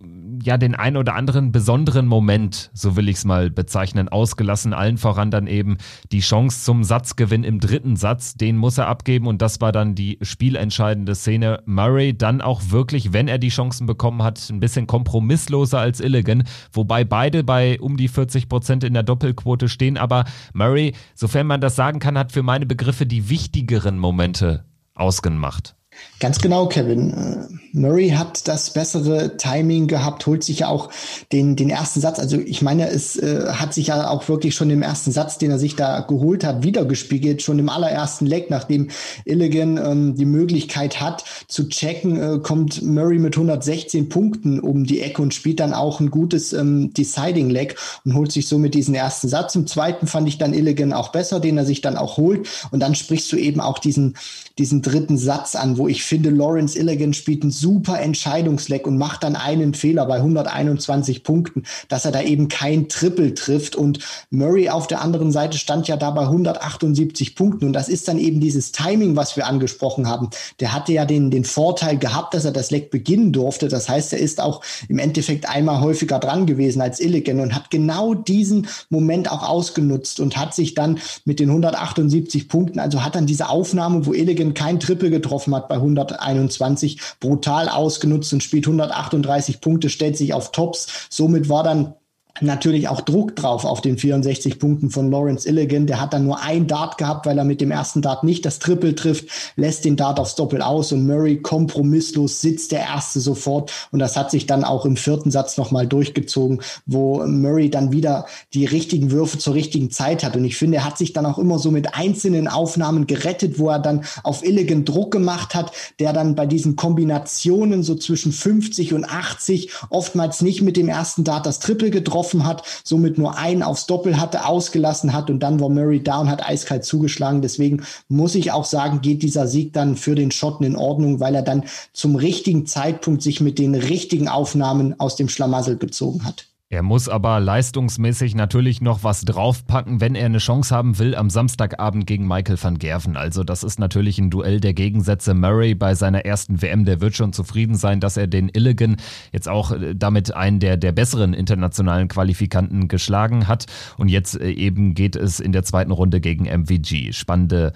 ja 0.44 0.58
den 0.58 0.76
ein 0.76 0.98
oder 0.98 1.16
anderen 1.16 1.52
besonderen 1.52 2.08
Moment, 2.08 2.72
so 2.74 2.96
will 2.96 3.10
ich 3.10 3.18
es 3.18 3.26
mal 3.26 3.50
bezeichnen, 3.50 4.10
ausgelassen. 4.10 4.74
Allen 4.74 4.98
voran 4.98 5.32
dann 5.32 5.48
eben 5.48 5.78
die 6.12 6.20
Chance 6.20 6.64
zum 6.64 6.84
Satzgewinn 6.84 7.44
im 7.44 7.60
dritten 7.60 7.96
Satz, 7.96 8.36
den 8.36 8.58
muss 8.58 8.78
er 8.78 8.88
abgeben 8.88 9.28
und 9.28 9.42
das 9.42 9.62
war 9.62 9.72
dann 9.72 9.96
die 9.96 10.18
spielentscheidende 10.22 11.16
Szene. 11.16 11.62
Murray 11.66 12.18
dann 12.18 12.42
auch 12.42 12.62
wirklich, 12.70 13.14
wenn 13.14 13.28
er 13.28 13.38
die 13.38 13.50
Chancen 13.50 13.88
bekommen 13.88 14.24
hat, 14.24 14.50
ein 14.50 14.60
bisschen 14.60 14.88
kompromissloser 14.88 15.80
als 15.80 16.00
Illigan, 16.00 16.44
wobei 16.72 17.04
beide 17.04 17.44
bei 17.44 17.80
um 17.80 17.98
die 17.98 18.08
40 18.08 18.50
Prozent 18.50 18.84
in 18.84 18.94
der 18.94 19.04
Doppelquote 19.04 19.70
stehen, 19.70 19.98
aber 19.98 20.26
Murray, 20.54 20.94
sofern 21.16 21.48
man 21.48 21.62
das 21.62 21.76
sagen 21.76 22.00
kann, 22.00 22.18
hat 22.18 22.32
für 22.32 22.44
meine 22.44 22.66
Begriffe 22.66 23.06
die 23.06 23.30
wichtigeren 23.30 23.98
Momente 23.98 24.66
ausgemacht. 24.94 25.76
Ganz 26.22 26.40
genau, 26.40 26.68
Kevin. 26.68 27.60
Murray 27.74 28.10
hat 28.10 28.48
das 28.48 28.74
bessere 28.74 29.38
Timing 29.38 29.88
gehabt, 29.88 30.28
holt 30.28 30.44
sich 30.44 30.60
ja 30.60 30.68
auch 30.68 30.90
den, 31.32 31.56
den 31.56 31.72
ersten 31.72 32.00
Satz. 32.00 32.20
Also 32.20 32.38
ich 32.38 32.62
meine, 32.62 32.88
es 32.90 33.18
äh, 33.18 33.48
hat 33.54 33.74
sich 33.74 33.88
ja 33.88 34.08
auch 34.08 34.30
wirklich 34.30 34.54
schon 34.54 34.70
im 34.70 34.84
ersten 34.84 35.12
Satz, 35.12 35.40
den 35.40 35.50
er 35.50 35.58
sich 35.58 35.76
da 35.76 36.02
geholt 36.02 36.44
hat, 36.44 36.64
wiedergespiegelt. 36.64 37.42
Schon 37.42 37.58
im 37.58 37.70
allerersten 37.70 38.28
Leg, 38.28 38.52
nachdem 38.52 38.90
Illigan 39.26 39.78
ähm, 39.78 40.16
die 40.16 40.26
Möglichkeit 40.26 41.02
hat 41.02 41.24
zu 41.48 41.68
checken, 41.70 42.22
äh, 42.22 42.40
kommt 42.40 42.84
Murray 42.84 43.18
mit 43.18 43.36
116 43.36 44.10
Punkten 44.10 44.60
um 44.60 44.84
die 44.84 45.02
Ecke 45.02 45.24
und 45.24 45.34
spielt 45.34 45.60
dann 45.60 45.74
auch 45.74 46.00
ein 46.00 46.12
gutes 46.12 46.54
ähm, 46.54 46.94
Deciding 46.94 47.50
Leg 47.50 47.78
und 48.06 48.14
holt 48.14 48.32
sich 48.32 48.48
somit 48.48 48.76
diesen 48.76 48.94
ersten 48.94 49.28
Satz. 49.28 49.56
Im 49.56 49.66
zweiten 49.66 50.06
fand 50.06 50.28
ich 50.28 50.38
dann 50.38 50.54
Illigan 50.54 50.94
auch 50.94 51.10
besser, 51.10 51.40
den 51.40 51.58
er 51.58 51.66
sich 51.66 51.82
dann 51.82 51.98
auch 51.98 52.18
holt. 52.18 52.48
Und 52.70 52.82
dann 52.82 52.94
sprichst 52.94 53.32
du 53.32 53.38
eben 53.38 53.60
auch 53.60 53.80
diesen, 53.80 54.18
diesen 54.60 54.82
dritten 54.82 55.18
Satz 55.18 55.56
an, 55.56 55.78
wo 55.78 55.88
ich 55.92 56.04
finde, 56.04 56.30
Lawrence 56.30 56.80
Illigan 56.80 57.14
spielt 57.14 57.44
einen 57.44 57.52
super 57.52 58.00
Entscheidungsleck 58.00 58.88
und 58.88 58.98
macht 58.98 59.24
dann 59.24 59.36
einen 59.36 59.74
Fehler 59.74 60.06
bei 60.06 60.16
121 60.16 61.24
Punkten, 61.24 61.64
dass 61.90 62.06
er 62.06 62.12
da 62.12 62.22
eben 62.22 62.48
kein 62.48 62.88
Triple 62.88 63.34
trifft. 63.34 63.76
Und 63.76 64.00
Murray 64.30 64.70
auf 64.70 64.88
der 64.88 65.02
anderen 65.02 65.34
Seite 65.34 65.58
stand 65.58 65.90
ja 65.90 65.98
da 65.98 66.12
bei 66.12 66.22
178 66.22 67.36
Punkten. 67.36 67.66
Und 67.66 67.74
das 67.74 67.90
ist 67.90 68.08
dann 68.08 68.18
eben 68.18 68.40
dieses 68.40 68.72
Timing, 68.72 69.18
was 69.18 69.36
wir 69.36 69.48
angesprochen 69.48 70.08
haben. 70.08 70.30
Der 70.62 70.74
hatte 70.74 70.94
ja 70.94 71.06
den, 71.06 71.30
den 71.30 71.44
Vorteil 71.44 71.98
gehabt, 71.98 72.34
dass 72.34 72.46
er 72.46 72.52
das 72.52 72.72
Leck 72.72 72.90
beginnen 72.90 73.34
durfte. 73.34 73.68
Das 73.68 73.90
heißt, 73.90 74.14
er 74.14 74.20
ist 74.20 74.40
auch 74.40 74.62
im 74.88 74.98
Endeffekt 74.98 75.50
einmal 75.50 75.82
häufiger 75.82 76.20
dran 76.20 76.46
gewesen 76.46 76.82
als 76.82 77.02
Illigan 77.02 77.42
und 77.42 77.54
hat 77.54 77.70
genau 77.70 78.14
diesen 78.14 78.68
Moment 78.90 79.30
auch 79.30 79.44
ausgenutzt 79.44 80.22
und 80.22 80.38
hat 80.38 80.56
sich 80.56 80.74
dann 80.74 81.00
mit 81.26 81.42
den 81.42 81.50
178 81.50 82.48
Punkten, 82.48 82.80
also 82.80 83.04
hat 83.04 83.16
dann 83.16 83.26
diese 83.26 83.50
Aufnahme, 83.50 84.06
wo 84.06 84.14
Illigan 84.14 84.54
kein 84.54 84.80
Triple 84.80 85.10
getroffen 85.10 85.54
hat 85.54 85.68
bei 85.72 85.78
121, 85.78 87.00
brutal 87.22 87.70
ausgenutzt 87.70 88.34
und 88.34 88.44
spielt 88.44 88.68
138 88.68 89.62
Punkte, 89.62 89.90
stellt 89.90 90.18
sich 90.18 90.34
auf 90.34 90.52
Tops. 90.52 91.08
Somit 91.10 91.48
war 91.48 91.64
dann 91.64 91.94
natürlich 92.42 92.88
auch 92.88 93.02
Druck 93.02 93.36
drauf 93.36 93.66
auf 93.66 93.82
den 93.82 93.98
64 93.98 94.60
Punkten 94.60 94.90
von 94.90 95.12
Lawrence 95.12 95.48
Illigan. 95.48 95.88
Der 95.88 96.00
hat 96.00 96.14
dann 96.14 96.26
nur 96.26 96.42
ein 96.42 96.68
Dart 96.68 96.98
gehabt, 96.98 97.26
weil 97.26 97.38
er 97.38 97.44
mit 97.44 97.62
dem 97.62 97.72
ersten 97.72 98.02
Dart 98.02 98.24
nicht 98.24 98.46
das 98.46 98.60
Triple 98.60 98.96
trifft, 98.96 99.28
lässt 99.56 99.86
den 99.86 99.96
Dart 99.96 100.20
aufs 100.20 100.36
Doppel 100.36 100.62
aus 100.62 100.92
und 100.92 101.06
Murray 101.06 101.38
kompromisslos 101.38 102.42
sitzt 102.42 102.72
der 102.72 102.82
erste 102.82 103.20
sofort 103.20 103.72
und 103.92 104.00
das 104.00 104.18
hat 104.18 104.32
sich 104.32 104.46
dann 104.46 104.64
auch 104.64 104.86
im 104.86 104.98
vierten 104.98 105.32
Satz 105.32 105.58
nochmal 105.58 105.88
durchgezogen, 105.88 106.62
wo 106.86 107.26
Murray 107.26 107.70
dann 107.70 107.92
wieder 107.92 108.26
die 108.54 108.66
richtigen 108.66 109.12
Würfe 109.12 109.38
zur 109.38 109.54
richtigen 109.54 109.92
Zeit 109.92 110.24
hat 110.24 110.36
und 110.36 110.46
ich 110.46 110.58
finde, 110.58 110.78
er 110.78 110.86
hat 110.86 110.98
sich 110.98 111.14
dann 111.14 111.26
auch 111.26 111.38
immer 111.38 111.60
so 111.60 111.72
mit 111.72 111.96
einzelnen 111.96 112.48
Aufnahmen 112.48 113.08
gerettet, 113.08 113.60
wo 113.60 113.70
er 113.70 113.80
dann 113.80 114.04
auf 114.24 114.44
Illigan 114.44 114.86
Druck 114.86 115.12
gemacht 115.12 115.56
hat, 115.56 115.72
der 116.00 116.14
dann 116.14 116.36
bei 116.36 116.46
diesen 116.46 116.76
Kombinationen 116.76 117.84
so 117.84 117.96
zwischen 117.96 118.32
50 118.32 118.94
und 118.94 119.06
80 119.06 119.72
oftmals 119.90 120.42
nicht 120.42 120.62
mit 120.62 120.78
dem 120.78 120.90
ersten 120.90 121.24
Dart 121.24 121.46
das 121.46 121.60
Triple 121.60 121.92
getroffen 121.92 122.31
getroffen 122.32 122.46
hat, 122.46 122.64
somit 122.84 123.18
nur 123.18 123.38
einen 123.38 123.64
aufs 123.64 123.86
Doppel 123.86 124.20
hatte, 124.20 124.46
ausgelassen 124.46 125.14
hat 125.14 125.30
und 125.30 125.40
dann 125.40 125.60
war 125.60 125.70
Murray 125.70 126.00
und 126.00 126.30
hat 126.30 126.48
eiskalt 126.48 126.84
zugeschlagen. 126.86 127.42
Deswegen 127.42 127.84
muss 128.10 128.36
ich 128.36 128.52
auch 128.52 128.66
sagen, 128.66 129.02
geht 129.02 129.24
dieser 129.24 129.48
Sieg 129.48 129.74
dann 129.74 129.96
für 129.96 130.16
den 130.16 130.32
Schotten 130.32 130.66
in 130.66 130.76
Ordnung, 130.76 131.20
weil 131.20 131.36
er 131.36 131.42
dann 131.42 131.64
zum 131.94 132.16
richtigen 132.16 132.66
Zeitpunkt 132.66 133.22
sich 133.22 133.42
mit 133.42 133.60
den 133.60 133.76
richtigen 133.76 134.28
Aufnahmen 134.28 135.00
aus 135.00 135.16
dem 135.16 135.30
Schlamassel 135.30 135.78
gezogen 135.78 136.26
hat. 136.26 136.51
Er 136.72 136.84
muss 136.84 137.10
aber 137.10 137.42
leistungsmäßig 137.42 138.34
natürlich 138.34 138.80
noch 138.80 139.04
was 139.04 139.26
draufpacken, 139.26 140.00
wenn 140.00 140.16
er 140.16 140.28
eine 140.28 140.38
Chance 140.38 140.74
haben 140.74 141.00
will 141.00 141.16
am 141.16 141.30
Samstagabend 141.30 142.08
gegen 142.08 142.26
Michael 142.26 142.56
van 142.64 142.80
Gerven. 142.80 143.18
Also 143.18 143.44
das 143.44 143.66
ist 143.66 143.78
natürlich 143.78 144.20
ein 144.20 144.30
Duell 144.30 144.62
der 144.62 144.74
Gegensätze. 144.74 145.34
Murray 145.34 145.76
bei 145.76 145.96
seiner 145.96 146.24
ersten 146.24 146.62
WM, 146.62 146.86
der 146.86 147.02
wird 147.02 147.14
schon 147.14 147.34
zufrieden 147.34 147.76
sein, 147.76 148.00
dass 148.00 148.16
er 148.16 148.28
den 148.28 148.48
Illigan 148.48 148.96
jetzt 149.34 149.50
auch 149.50 149.74
äh, 149.74 149.94
damit 149.94 150.34
einen 150.34 150.62
der, 150.62 150.78
der 150.78 150.94
besseren 150.94 151.34
internationalen 151.34 152.08
Qualifikanten 152.08 152.88
geschlagen 152.88 153.50
hat. 153.50 153.66
Und 153.98 154.08
jetzt 154.08 154.40
äh, 154.40 154.52
eben 154.52 154.94
geht 154.94 155.18
es 155.18 155.42
in 155.42 155.52
der 155.52 155.64
zweiten 155.64 155.92
Runde 155.92 156.22
gegen 156.22 156.46
MVG. 156.46 157.12
Spannende 157.12 157.74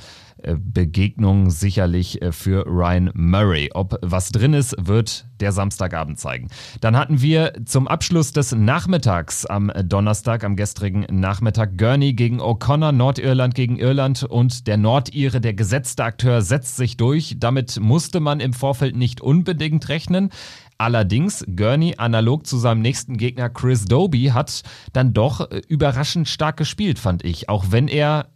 Begegnung 0.58 1.50
sicherlich 1.50 2.22
äh, 2.22 2.32
für 2.32 2.66
Ryan 2.68 3.12
Murray. 3.14 3.70
Ob 3.74 3.98
was 4.02 4.32
drin 4.32 4.54
ist, 4.54 4.75
wird 4.80 5.25
der 5.40 5.52
Samstagabend 5.52 6.20
zeigen. 6.20 6.50
Dann 6.82 6.96
hatten 6.96 7.22
wir 7.22 7.54
zum 7.66 7.88
Abschluss 7.88 8.32
des 8.32 8.54
Nachmittags 8.54 9.46
am 9.46 9.72
Donnerstag, 9.84 10.44
am 10.44 10.56
gestrigen 10.56 11.06
Nachmittag, 11.10 11.78
Gurney 11.78 12.14
gegen 12.14 12.40
O'Connor, 12.40 12.92
Nordirland 12.92 13.56
gegen 13.56 13.78
Irland 13.78 14.24
und 14.24 14.68
der 14.68 14.78
Nordire, 14.78 15.42
der 15.42 15.54
gesetzte 15.54 16.04
Akteur, 16.04 16.42
setzt 16.42 16.78
sich 16.78 16.98
durch. 16.98 17.36
Damit 17.40 17.80
musste 17.80 18.20
man 18.20 18.40
im 18.40 18.54
Vorfeld 18.54 18.96
nicht 18.96 19.22
unbedingt 19.22 19.90
rechnen. 19.90 20.30
Allerdings, 20.78 21.46
Gurney, 21.56 21.96
analog 21.98 22.46
zu 22.46 22.58
seinem 22.58 22.82
nächsten 22.82 23.16
Gegner 23.16 23.50
Chris 23.50 23.86
Doby, 23.86 24.32
hat 24.34 24.64
dann 24.92 25.14
doch 25.14 25.50
äh, 25.50 25.62
überraschend 25.68 26.28
stark 26.28 26.58
gespielt, 26.58 27.00
fand 27.00 27.24
ich. 27.24 27.48
Auch 27.48 27.66
wenn 27.70 27.88
er 27.88 28.28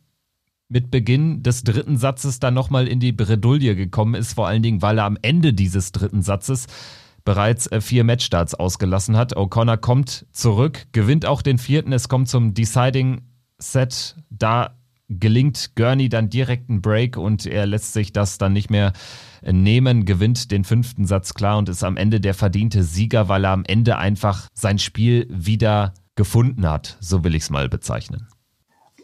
mit 0.69 0.91
Beginn 0.91 1.43
des 1.43 1.63
dritten 1.63 1.97
Satzes 1.97 2.39
dann 2.39 2.53
nochmal 2.53 2.87
in 2.87 2.99
die 2.99 3.11
Bredouille 3.11 3.75
gekommen 3.75 4.13
ist, 4.13 4.33
vor 4.33 4.47
allen 4.47 4.63
Dingen, 4.63 4.81
weil 4.81 4.99
er 4.99 5.05
am 5.05 5.17
Ende 5.21 5.53
dieses 5.53 5.91
dritten 5.91 6.21
Satzes 6.21 6.67
bereits 7.25 7.67
äh, 7.67 7.81
vier 7.81 8.03
Matchstarts 8.03 8.53
ausgelassen 8.53 9.17
hat. 9.17 9.35
O'Connor 9.35 9.77
kommt 9.77 10.25
zurück, 10.31 10.87
gewinnt 10.91 11.25
auch 11.25 11.41
den 11.41 11.57
vierten, 11.57 11.91
es 11.91 12.07
kommt 12.07 12.29
zum 12.29 12.53
Deciding 12.53 13.21
Set, 13.57 14.15
da 14.29 14.75
gelingt 15.09 15.75
Gurney 15.75 16.07
dann 16.07 16.29
direkt 16.29 16.69
ein 16.69 16.81
Break 16.81 17.17
und 17.17 17.47
er 17.47 17.65
lässt 17.65 17.93
sich 17.93 18.13
das 18.13 18.37
dann 18.37 18.53
nicht 18.53 18.69
mehr 18.69 18.93
äh, 19.41 19.51
nehmen, 19.51 20.05
gewinnt 20.05 20.51
den 20.51 20.63
fünften 20.63 21.05
Satz 21.05 21.33
klar 21.33 21.57
und 21.57 21.67
ist 21.67 21.83
am 21.83 21.97
Ende 21.97 22.21
der 22.21 22.35
verdiente 22.35 22.83
Sieger, 22.83 23.27
weil 23.27 23.43
er 23.43 23.51
am 23.51 23.65
Ende 23.65 23.97
einfach 23.97 24.47
sein 24.53 24.77
Spiel 24.77 25.27
wieder 25.29 25.93
gefunden 26.15 26.69
hat, 26.69 26.97
so 26.99 27.23
will 27.23 27.33
ich 27.33 27.43
es 27.43 27.49
mal 27.49 27.69
bezeichnen. 27.69 28.27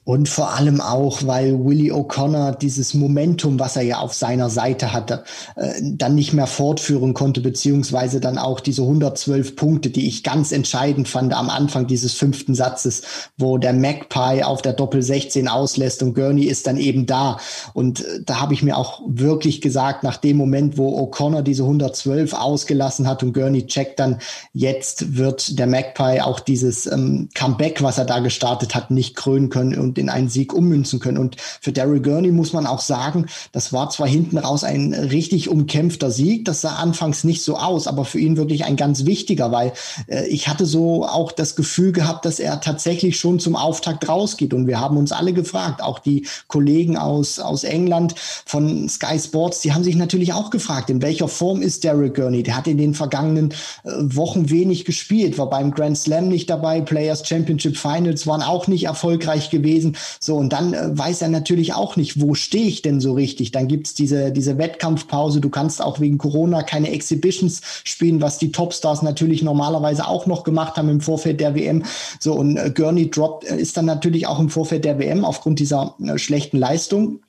Und 0.06 0.30
vor 0.30 0.54
allem 0.54 0.82
auch, 0.82 1.26
weil 1.26 1.66
Willie 1.66 1.92
O'Connor 1.92 2.56
dieses 2.56 2.94
Momentum, 2.94 3.60
was 3.60 3.76
er 3.76 3.82
ja 3.82 3.98
auf 3.98 4.14
seiner 4.14 4.52
Seite 4.52 4.94
hatte, 4.94 5.24
äh, 5.56 5.82
dann 5.82 6.14
nicht 6.14 6.32
mehr 6.32 6.46
fortführen 6.46 7.16
konnte, 7.16 7.42
beziehungsweise 7.42 8.20
dann 8.20 8.38
auch 8.38 8.60
diese 8.60 8.84
112 8.84 9.56
Punkte, 9.56 9.90
die 9.90 10.08
ich 10.08 10.24
ganz 10.24 10.52
entscheidend 10.52 11.08
fand 11.08 11.34
am 11.34 11.50
Anfang 11.50 11.88
dieses 11.88 12.14
fünften 12.14 12.54
Satzes, 12.54 13.02
wo 13.40 13.58
der 13.58 13.74
Magpie 13.74 14.44
auf 14.44 14.62
der 14.62 14.74
Doppel 14.74 15.02
16 15.02 15.48
auslässt 15.48 16.04
und 16.04 16.14
Gurney 16.14 16.44
ist 16.44 16.68
dann 16.68 16.78
eben 16.78 17.08
da. 17.08 17.40
Und 17.74 18.02
äh, 18.02 18.22
da 18.24 18.40
habe 18.40 18.54
ich 18.54 18.62
mir 18.62 18.78
auch 18.78 19.02
wirklich 19.08 19.60
gesagt, 19.60 20.04
nach 20.04 20.18
dem 20.18 20.38
Moment, 20.38 20.78
wo 20.78 21.00
O'Connor 21.00 21.42
diese 21.42 21.64
112 21.64 22.34
ausgelassen 22.34 23.08
hat 23.08 23.24
und 23.24 23.34
Gurney 23.34 23.66
checkt 23.66 24.00
dann, 24.00 24.20
jetzt 24.54 25.18
wird 25.18 25.58
der 25.58 25.66
Magpie 25.66 26.22
auch 26.22 26.40
dieses 26.40 26.86
ähm, 26.86 27.30
Comeback, 27.34 27.82
was 27.82 27.98
er 27.98 28.06
da 28.06 28.20
gestartet 28.20 28.76
hat, 28.76 28.92
nicht 28.92 29.16
krönen 29.16 29.50
können 29.50 29.80
und 29.80 29.95
in 29.98 30.10
einen 30.10 30.30
Sieg 30.30 30.54
ummünzen 30.54 31.00
können. 31.00 31.18
Und 31.18 31.38
für 31.40 31.72
Daryl 31.72 32.02
Gurney 32.02 32.32
muss 32.32 32.54
man 32.54 32.68
auch 32.68 32.80
sagen, 32.80 33.26
das 33.52 33.74
war 33.74 33.90
zwar 33.90 34.08
hinten 34.08 34.38
raus 34.38 34.64
ein 34.64 34.94
richtig 34.94 35.50
umkämpfter 35.50 36.12
Sieg, 36.12 36.46
das 36.46 36.62
sah 36.62 36.76
anfangs 36.76 37.24
nicht 37.24 37.44
so 37.44 37.58
aus, 37.58 37.88
aber 37.88 38.06
für 38.06 38.20
ihn 38.20 38.38
wirklich 38.38 38.66
ein 38.66 38.76
ganz 38.76 39.06
wichtiger, 39.06 39.52
weil 39.52 39.74
äh, 40.08 40.28
ich 40.28 40.48
hatte 40.48 40.66
so 40.66 41.06
auch 41.06 41.32
das 41.32 41.56
Gefühl 41.56 41.92
gehabt, 41.92 42.26
dass 42.26 42.40
er 42.40 42.62
tatsächlich 42.62 43.20
schon 43.20 43.40
zum 43.40 43.56
Auftakt 43.56 44.08
rausgeht. 44.08 44.54
Und 44.54 44.68
wir 44.68 44.80
haben 44.80 44.98
uns 44.98 45.12
alle 45.12 45.34
gefragt, 45.34 45.82
auch 45.82 46.00
die 46.00 46.28
Kollegen 46.48 46.98
aus, 46.98 47.40
aus 47.40 47.64
England 47.64 48.16
von 48.46 48.88
Sky 48.90 49.20
Sports, 49.20 49.62
die 49.62 49.74
haben 49.74 49.84
sich 49.84 49.96
natürlich 49.96 50.34
auch 50.34 50.50
gefragt, 50.50 50.90
in 50.90 51.02
welcher 51.02 51.28
Form 51.28 51.62
ist 51.62 51.84
Daryl 51.84 52.10
Gurney? 52.10 52.44
Der 52.44 52.58
hat 52.58 52.68
in 52.68 52.78
den 52.78 52.94
vergangenen 52.94 53.52
äh, 53.84 53.92
Wochen 54.00 54.50
wenig 54.50 54.86
gespielt, 54.86 55.38
war 55.38 55.50
beim 55.50 55.72
Grand 55.72 55.98
Slam 55.98 56.28
nicht 56.28 56.50
dabei, 56.50 56.82
Players 56.82 57.28
Championship 57.28 57.78
Finals 57.78 58.28
waren 58.28 58.42
auch 58.42 58.68
nicht 58.68 58.86
erfolgreich 58.86 59.50
gewesen 59.50 59.85
gewesen. 59.86 59.98
So, 60.20 60.36
und 60.36 60.54
dann 60.54 60.74
äh, 60.74 60.98
weiß 60.98 61.22
er 61.22 61.30
natürlich 61.30 61.74
auch 61.74 61.96
nicht, 61.96 62.22
wo 62.22 62.34
stehe 62.34 62.66
ich 62.66 62.82
denn 62.82 63.00
so 63.00 63.14
richtig. 63.14 63.52
Dann 63.52 63.68
gibt's 63.68 63.94
diese, 63.94 64.32
diese 64.32 64.58
Wettkampfpause. 64.58 65.42
Du 65.42 65.50
kannst 65.50 65.82
auch 65.82 66.00
wegen 66.00 66.18
Corona 66.18 66.64
keine 66.64 66.92
Exhibitions 66.92 67.62
spielen, 67.84 68.22
was 68.22 68.38
die 68.38 68.52
Topstars 68.52 69.02
natürlich 69.02 69.42
normalerweise 69.42 70.08
auch 70.08 70.26
noch 70.26 70.44
gemacht 70.44 70.78
haben 70.78 70.90
im 70.90 71.02
Vorfeld 71.02 71.40
der 71.40 71.56
WM. 71.56 71.84
So, 72.20 72.34
und 72.34 72.58
äh, 72.58 72.72
Gurney 72.74 73.10
droppt, 73.10 73.46
äh, 73.46 73.58
ist 73.58 73.78
dann 73.78 73.86
natürlich 73.86 74.28
auch 74.28 74.40
im 74.40 74.50
Vorfeld 74.50 74.86
der 74.86 75.00
WM 75.00 75.26
aufgrund 75.26 75.60
dieser 75.60 75.96
äh, 76.04 76.18
schlechten 76.18 76.58
Leistung 76.58 77.20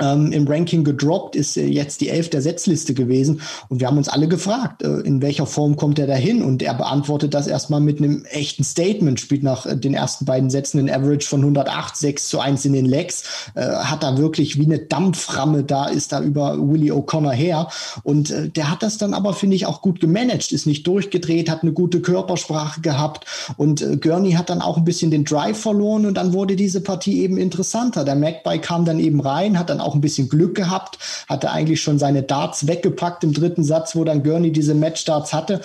ähm, 0.00 0.32
im 0.32 0.46
Ranking 0.48 0.82
gedroppt, 0.82 1.36
ist 1.36 1.56
äh, 1.56 1.66
jetzt 1.66 2.00
die 2.00 2.08
Elf 2.08 2.28
der 2.30 2.42
Setzliste 2.42 2.94
gewesen. 2.94 3.40
Und 3.68 3.80
wir 3.80 3.86
haben 3.86 3.96
uns 3.96 4.08
alle 4.08 4.26
gefragt, 4.26 4.82
äh, 4.82 5.00
in 5.00 5.22
welcher 5.22 5.46
Form 5.46 5.76
kommt 5.76 5.98
er 5.98 6.06
dahin? 6.06 6.42
Und 6.42 6.62
er 6.62 6.74
beantwortet 6.74 7.32
das 7.32 7.46
erstmal 7.46 7.80
mit 7.80 7.98
einem 7.98 8.24
echten 8.24 8.64
Statement, 8.64 9.20
spielt 9.20 9.44
nach 9.44 9.66
äh, 9.66 9.76
den 9.76 9.94
ersten 9.94 10.24
beiden 10.24 10.50
Sätzen 10.50 10.80
einen 10.80 10.90
Average 10.90 11.28
von 11.28 11.40
108, 11.40 11.96
6 11.96 12.28
zu 12.28 12.40
1 12.40 12.64
in 12.64 12.72
den 12.72 12.86
Legs, 12.86 13.50
äh, 13.54 13.62
hat 13.62 14.02
da 14.02 14.18
wirklich 14.18 14.58
wie 14.58 14.64
eine 14.64 14.80
Dampframme 14.80 15.62
da, 15.62 15.86
ist 15.86 16.12
da 16.12 16.20
über 16.20 16.58
Willie 16.58 16.92
O'Connor 16.92 17.32
her. 17.32 17.68
Und 18.02 18.32
äh, 18.32 18.48
der 18.48 18.70
hat 18.70 18.82
das 18.82 18.98
dann 18.98 19.14
aber, 19.14 19.32
finde 19.32 19.54
ich, 19.54 19.66
auch 19.66 19.80
gut 19.80 20.00
gemanagt, 20.00 20.50
ist 20.50 20.66
nicht 20.66 20.86
durchgedreht, 20.86 21.48
hat 21.48 21.62
eine 21.62 21.72
gute 21.72 22.00
Körpersprache 22.00 22.80
gehabt. 22.80 23.26
Und 23.56 23.80
äh, 23.80 23.96
Gurney 23.96 24.32
hat 24.32 24.50
dann 24.50 24.60
auch 24.60 24.76
ein 24.76 24.84
bisschen 24.84 25.12
den 25.12 25.24
Drive 25.24 25.58
verloren 25.58 26.04
und 26.04 26.14
dann 26.14 26.32
wurde 26.32 26.56
diese 26.56 26.80
Partie 26.80 27.22
eben 27.22 27.36
interessanter. 27.36 28.04
Der 28.04 28.16
Magpie 28.16 28.58
kam 28.58 28.84
dann 28.84 28.98
eben 28.98 29.20
rein, 29.20 29.56
hat 29.56 29.70
dann 29.70 29.83
auch 29.84 29.94
ein 29.94 30.00
bisschen 30.00 30.28
Glück 30.28 30.54
gehabt, 30.54 30.98
hatte 31.28 31.50
eigentlich 31.50 31.82
schon 31.82 31.98
seine 31.98 32.22
Darts 32.22 32.66
weggepackt 32.66 33.24
im 33.24 33.32
dritten 33.32 33.64
Satz, 33.64 33.94
wo 33.94 34.04
dann 34.04 34.22
Gurney 34.22 34.52
diese 34.52 34.74
Matchdarts 34.74 35.32
hatte 35.32 35.60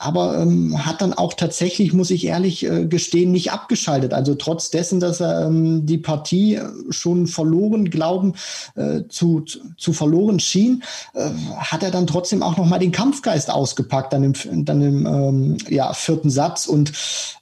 aber 0.00 0.38
ähm, 0.38 0.86
hat 0.86 1.00
dann 1.00 1.12
auch 1.12 1.34
tatsächlich, 1.34 1.92
muss 1.92 2.10
ich 2.10 2.26
ehrlich 2.26 2.64
äh, 2.64 2.86
gestehen, 2.86 3.32
nicht 3.32 3.52
abgeschaltet. 3.52 4.12
Also 4.14 4.34
trotz 4.34 4.70
dessen, 4.70 5.00
dass 5.00 5.20
er 5.20 5.46
ähm, 5.46 5.86
die 5.86 5.98
Partie 5.98 6.56
äh, 6.56 6.68
schon 6.90 7.26
verloren 7.26 7.90
glauben 7.90 8.34
äh, 8.76 9.02
zu, 9.08 9.44
zu 9.76 9.92
verloren 9.92 10.40
schien, 10.40 10.82
äh, 11.14 11.30
hat 11.56 11.82
er 11.82 11.90
dann 11.90 12.06
trotzdem 12.06 12.42
auch 12.42 12.56
noch 12.56 12.66
mal 12.66 12.78
den 12.78 12.92
Kampfgeist 12.92 13.50
ausgepackt 13.50 14.12
dann 14.12 14.24
im, 14.24 14.64
dann 14.64 14.82
im 14.82 15.06
ähm, 15.06 15.56
ja, 15.68 15.92
vierten 15.92 16.30
Satz 16.30 16.66
und 16.66 16.92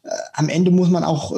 äh, 0.02 0.10
am 0.34 0.48
Ende 0.48 0.70
muss 0.70 0.88
man 0.88 1.04
auch 1.04 1.32
äh, 1.32 1.36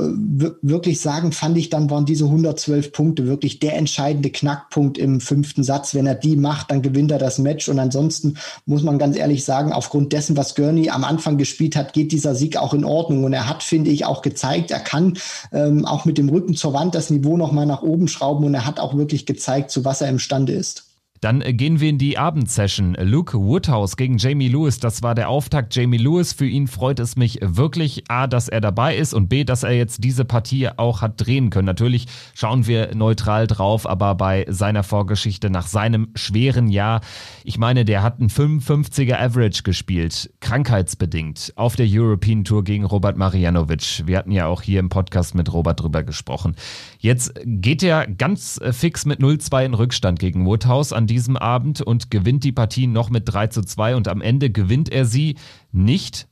wirklich 0.62 1.00
sagen, 1.00 1.32
fand 1.32 1.56
ich 1.58 1.70
dann 1.70 1.90
waren 1.90 2.06
diese 2.06 2.25
112 2.25 2.92
Punkte 2.92 3.26
wirklich 3.26 3.58
der 3.60 3.76
entscheidende 3.76 4.30
Knackpunkt 4.30 4.98
im 4.98 5.20
fünften 5.20 5.62
Satz. 5.62 5.94
Wenn 5.94 6.06
er 6.06 6.14
die 6.14 6.37
macht, 6.37 6.70
dann 6.70 6.82
gewinnt 6.82 7.10
er 7.10 7.18
das 7.18 7.38
Match 7.38 7.68
und 7.68 7.78
ansonsten 7.78 8.37
muss 8.66 8.82
man 8.82 8.98
ganz 8.98 9.16
ehrlich 9.16 9.44
sagen, 9.44 9.72
aufgrund 9.72 10.12
dessen, 10.12 10.37
was 10.37 10.54
Gurney 10.54 10.90
am 10.90 11.04
Anfang 11.09 11.38
gespielt 11.38 11.75
hat, 11.75 11.93
geht 11.93 12.12
dieser 12.12 12.35
Sieg 12.35 12.57
auch 12.57 12.75
in 12.75 12.85
Ordnung. 12.85 13.25
Und 13.25 13.33
er 13.33 13.49
hat, 13.49 13.62
finde 13.62 13.91
ich, 13.91 14.05
auch 14.05 14.23
gezeigt, 14.23 14.71
er 14.71 14.81
kann 14.81 15.19
ähm, 15.53 15.85
auch 15.85 16.05
mit 16.05 16.19
dem 16.19 16.29
Rücken 16.29 16.55
zur 16.55 16.73
Wand 16.75 16.95
das 16.95 17.11
Niveau 17.11 17.37
nochmal 17.37 17.67
nach 17.67 17.83
oben 17.83 18.09
schrauben 18.09 18.45
und 18.45 18.55
er 18.55 18.67
hat 18.67 18.79
auch 18.79 18.97
wirklich 18.97 19.27
gezeigt, 19.27 19.71
zu 19.71 19.85
was 19.85 20.00
er 20.00 20.09
imstande 20.09 20.53
ist. 20.53 20.88
Dann 21.20 21.40
äh, 21.40 21.52
gehen 21.52 21.80
wir 21.80 21.88
in 21.88 21.98
die 21.98 22.18
Abendsession. 22.18 22.94
Luke 22.94 23.37
Woodhouse 23.37 23.96
gegen 23.96 24.18
Jamie 24.18 24.48
Lewis, 24.48 24.78
das 24.78 25.02
war 25.02 25.14
der 25.14 25.28
Auftakt. 25.28 25.75
Jamie 25.75 25.96
Lewis, 25.96 26.32
für 26.32 26.46
ihn 26.46 26.66
freut 26.66 27.00
es 27.00 27.16
mich 27.16 27.38
wirklich, 27.42 28.04
A, 28.08 28.26
dass 28.26 28.48
er 28.48 28.60
dabei 28.60 28.96
ist 28.96 29.14
und 29.14 29.28
B, 29.28 29.44
dass 29.44 29.62
er 29.62 29.72
jetzt 29.72 30.04
diese 30.04 30.25
Partie 30.25 30.68
auch 30.76 31.02
hat 31.02 31.14
drehen 31.16 31.50
können. 31.50 31.66
Natürlich 31.66 32.06
schauen 32.34 32.66
wir 32.66 32.94
neutral 32.94 33.46
drauf, 33.46 33.88
aber 33.88 34.14
bei 34.14 34.46
seiner 34.48 34.82
Vorgeschichte 34.82 35.50
nach 35.50 35.66
seinem 35.66 36.08
schweren 36.14 36.68
Jahr, 36.68 37.00
ich 37.44 37.58
meine, 37.58 37.84
der 37.84 38.02
hat 38.02 38.20
einen 38.20 38.28
55er 38.28 39.18
Average 39.18 39.62
gespielt, 39.62 40.30
krankheitsbedingt, 40.40 41.52
auf 41.56 41.76
der 41.76 41.87
European 41.88 42.44
Tour 42.44 42.64
gegen 42.64 42.84
Robert 42.84 43.16
Marianovic. 43.16 44.04
Wir 44.06 44.18
hatten 44.18 44.32
ja 44.32 44.46
auch 44.46 44.62
hier 44.62 44.80
im 44.80 44.88
Podcast 44.88 45.34
mit 45.34 45.52
Robert 45.52 45.80
drüber 45.80 46.02
gesprochen. 46.02 46.54
Jetzt 46.98 47.32
geht 47.44 47.82
er 47.82 48.06
ganz 48.06 48.60
äh, 48.60 48.72
fix 48.72 49.04
mit 49.04 49.20
0-2 49.20 49.64
in 49.64 49.75
Rückstand 49.75 50.18
gegen 50.18 50.46
Woodhouse 50.46 50.92
an 50.92 51.08
diesem 51.09 51.37
Abend 51.37 51.83
und 51.83 52.12
gewinnt 52.12 52.45
die 52.45 52.53
Partie 52.53 52.87
noch 52.87 53.11
mit 53.11 53.25
3 53.27 53.49
zu 53.49 53.62
2 53.62 53.97
und 53.97 54.07
am 54.07 54.21
Ende 54.21 54.50
gewinnt 54.50 54.88
er 54.88 55.05
sie 55.05 55.37
nicht 55.73 56.29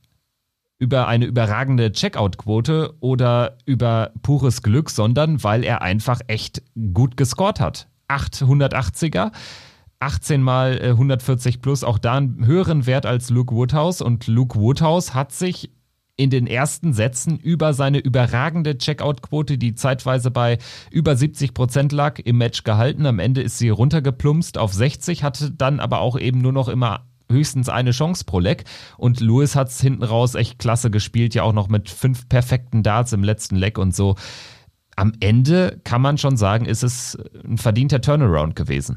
über 0.79 1.07
eine 1.07 1.25
überragende 1.25 1.91
Checkout-Quote 1.91 2.95
oder 2.99 3.57
über 3.65 4.11
pures 4.21 4.61
Glück, 4.61 4.89
sondern 4.89 5.43
weil 5.43 5.63
er 5.63 5.81
einfach 5.81 6.21
echt 6.27 6.61
gut 6.93 7.17
gescored 7.17 7.59
hat. 7.59 7.87
880er, 8.09 9.31
18 9.99 10.41
mal 10.41 10.79
140 10.81 11.61
plus, 11.61 11.83
auch 11.83 11.97
da 11.97 12.15
einen 12.15 12.45
höheren 12.45 12.85
Wert 12.85 13.05
als 13.05 13.29
Luke 13.29 13.53
Woodhouse 13.53 14.01
und 14.01 14.27
Luke 14.27 14.59
Woodhouse 14.59 15.13
hat 15.13 15.31
sich 15.31 15.71
in 16.17 16.31
den 16.31 16.47
ersten 16.47 16.93
Sätzen 16.93 17.37
über 17.37 17.73
seine 17.73 17.99
überragende 17.99 18.77
Checkout-Quote, 18.77 19.57
die 19.57 19.75
zeitweise 19.75 20.31
bei 20.31 20.57
über 20.91 21.15
70 21.15 21.53
Prozent 21.53 21.91
lag, 21.91 22.19
im 22.19 22.39
Match 22.39 22.63
gehalten. 22.63 23.05
Am 23.05 23.19
Ende 23.19 23.41
ist 23.41 23.59
sie 23.59 23.69
runtergeplumpst 23.69 24.57
auf 24.57 24.73
60, 24.73 25.23
hatte 25.23 25.51
dann 25.51 25.79
aber 25.79 26.01
auch 26.01 26.19
eben 26.19 26.41
nur 26.41 26.51
noch 26.51 26.67
immer 26.67 27.05
höchstens 27.31 27.69
eine 27.69 27.91
Chance 27.91 28.25
pro 28.25 28.39
Leck. 28.39 28.63
Und 28.97 29.19
Lewis 29.19 29.55
hat 29.55 29.69
es 29.69 29.79
hinten 29.79 30.03
raus 30.03 30.35
echt 30.35 30.59
klasse 30.59 30.89
gespielt, 30.89 31.35
ja 31.35 31.43
auch 31.43 31.53
noch 31.53 31.67
mit 31.67 31.89
fünf 31.89 32.27
perfekten 32.27 32.83
Darts 32.83 33.13
im 33.13 33.23
letzten 33.23 33.55
Leck 33.55 33.77
und 33.77 33.95
so. 33.95 34.15
Am 34.95 35.13
Ende 35.19 35.79
kann 35.83 36.01
man 36.01 36.17
schon 36.17 36.37
sagen, 36.37 36.65
ist 36.65 36.83
es 36.83 37.17
ein 37.45 37.59
verdienter 37.59 38.01
Turnaround 38.01 38.55
gewesen. 38.55 38.95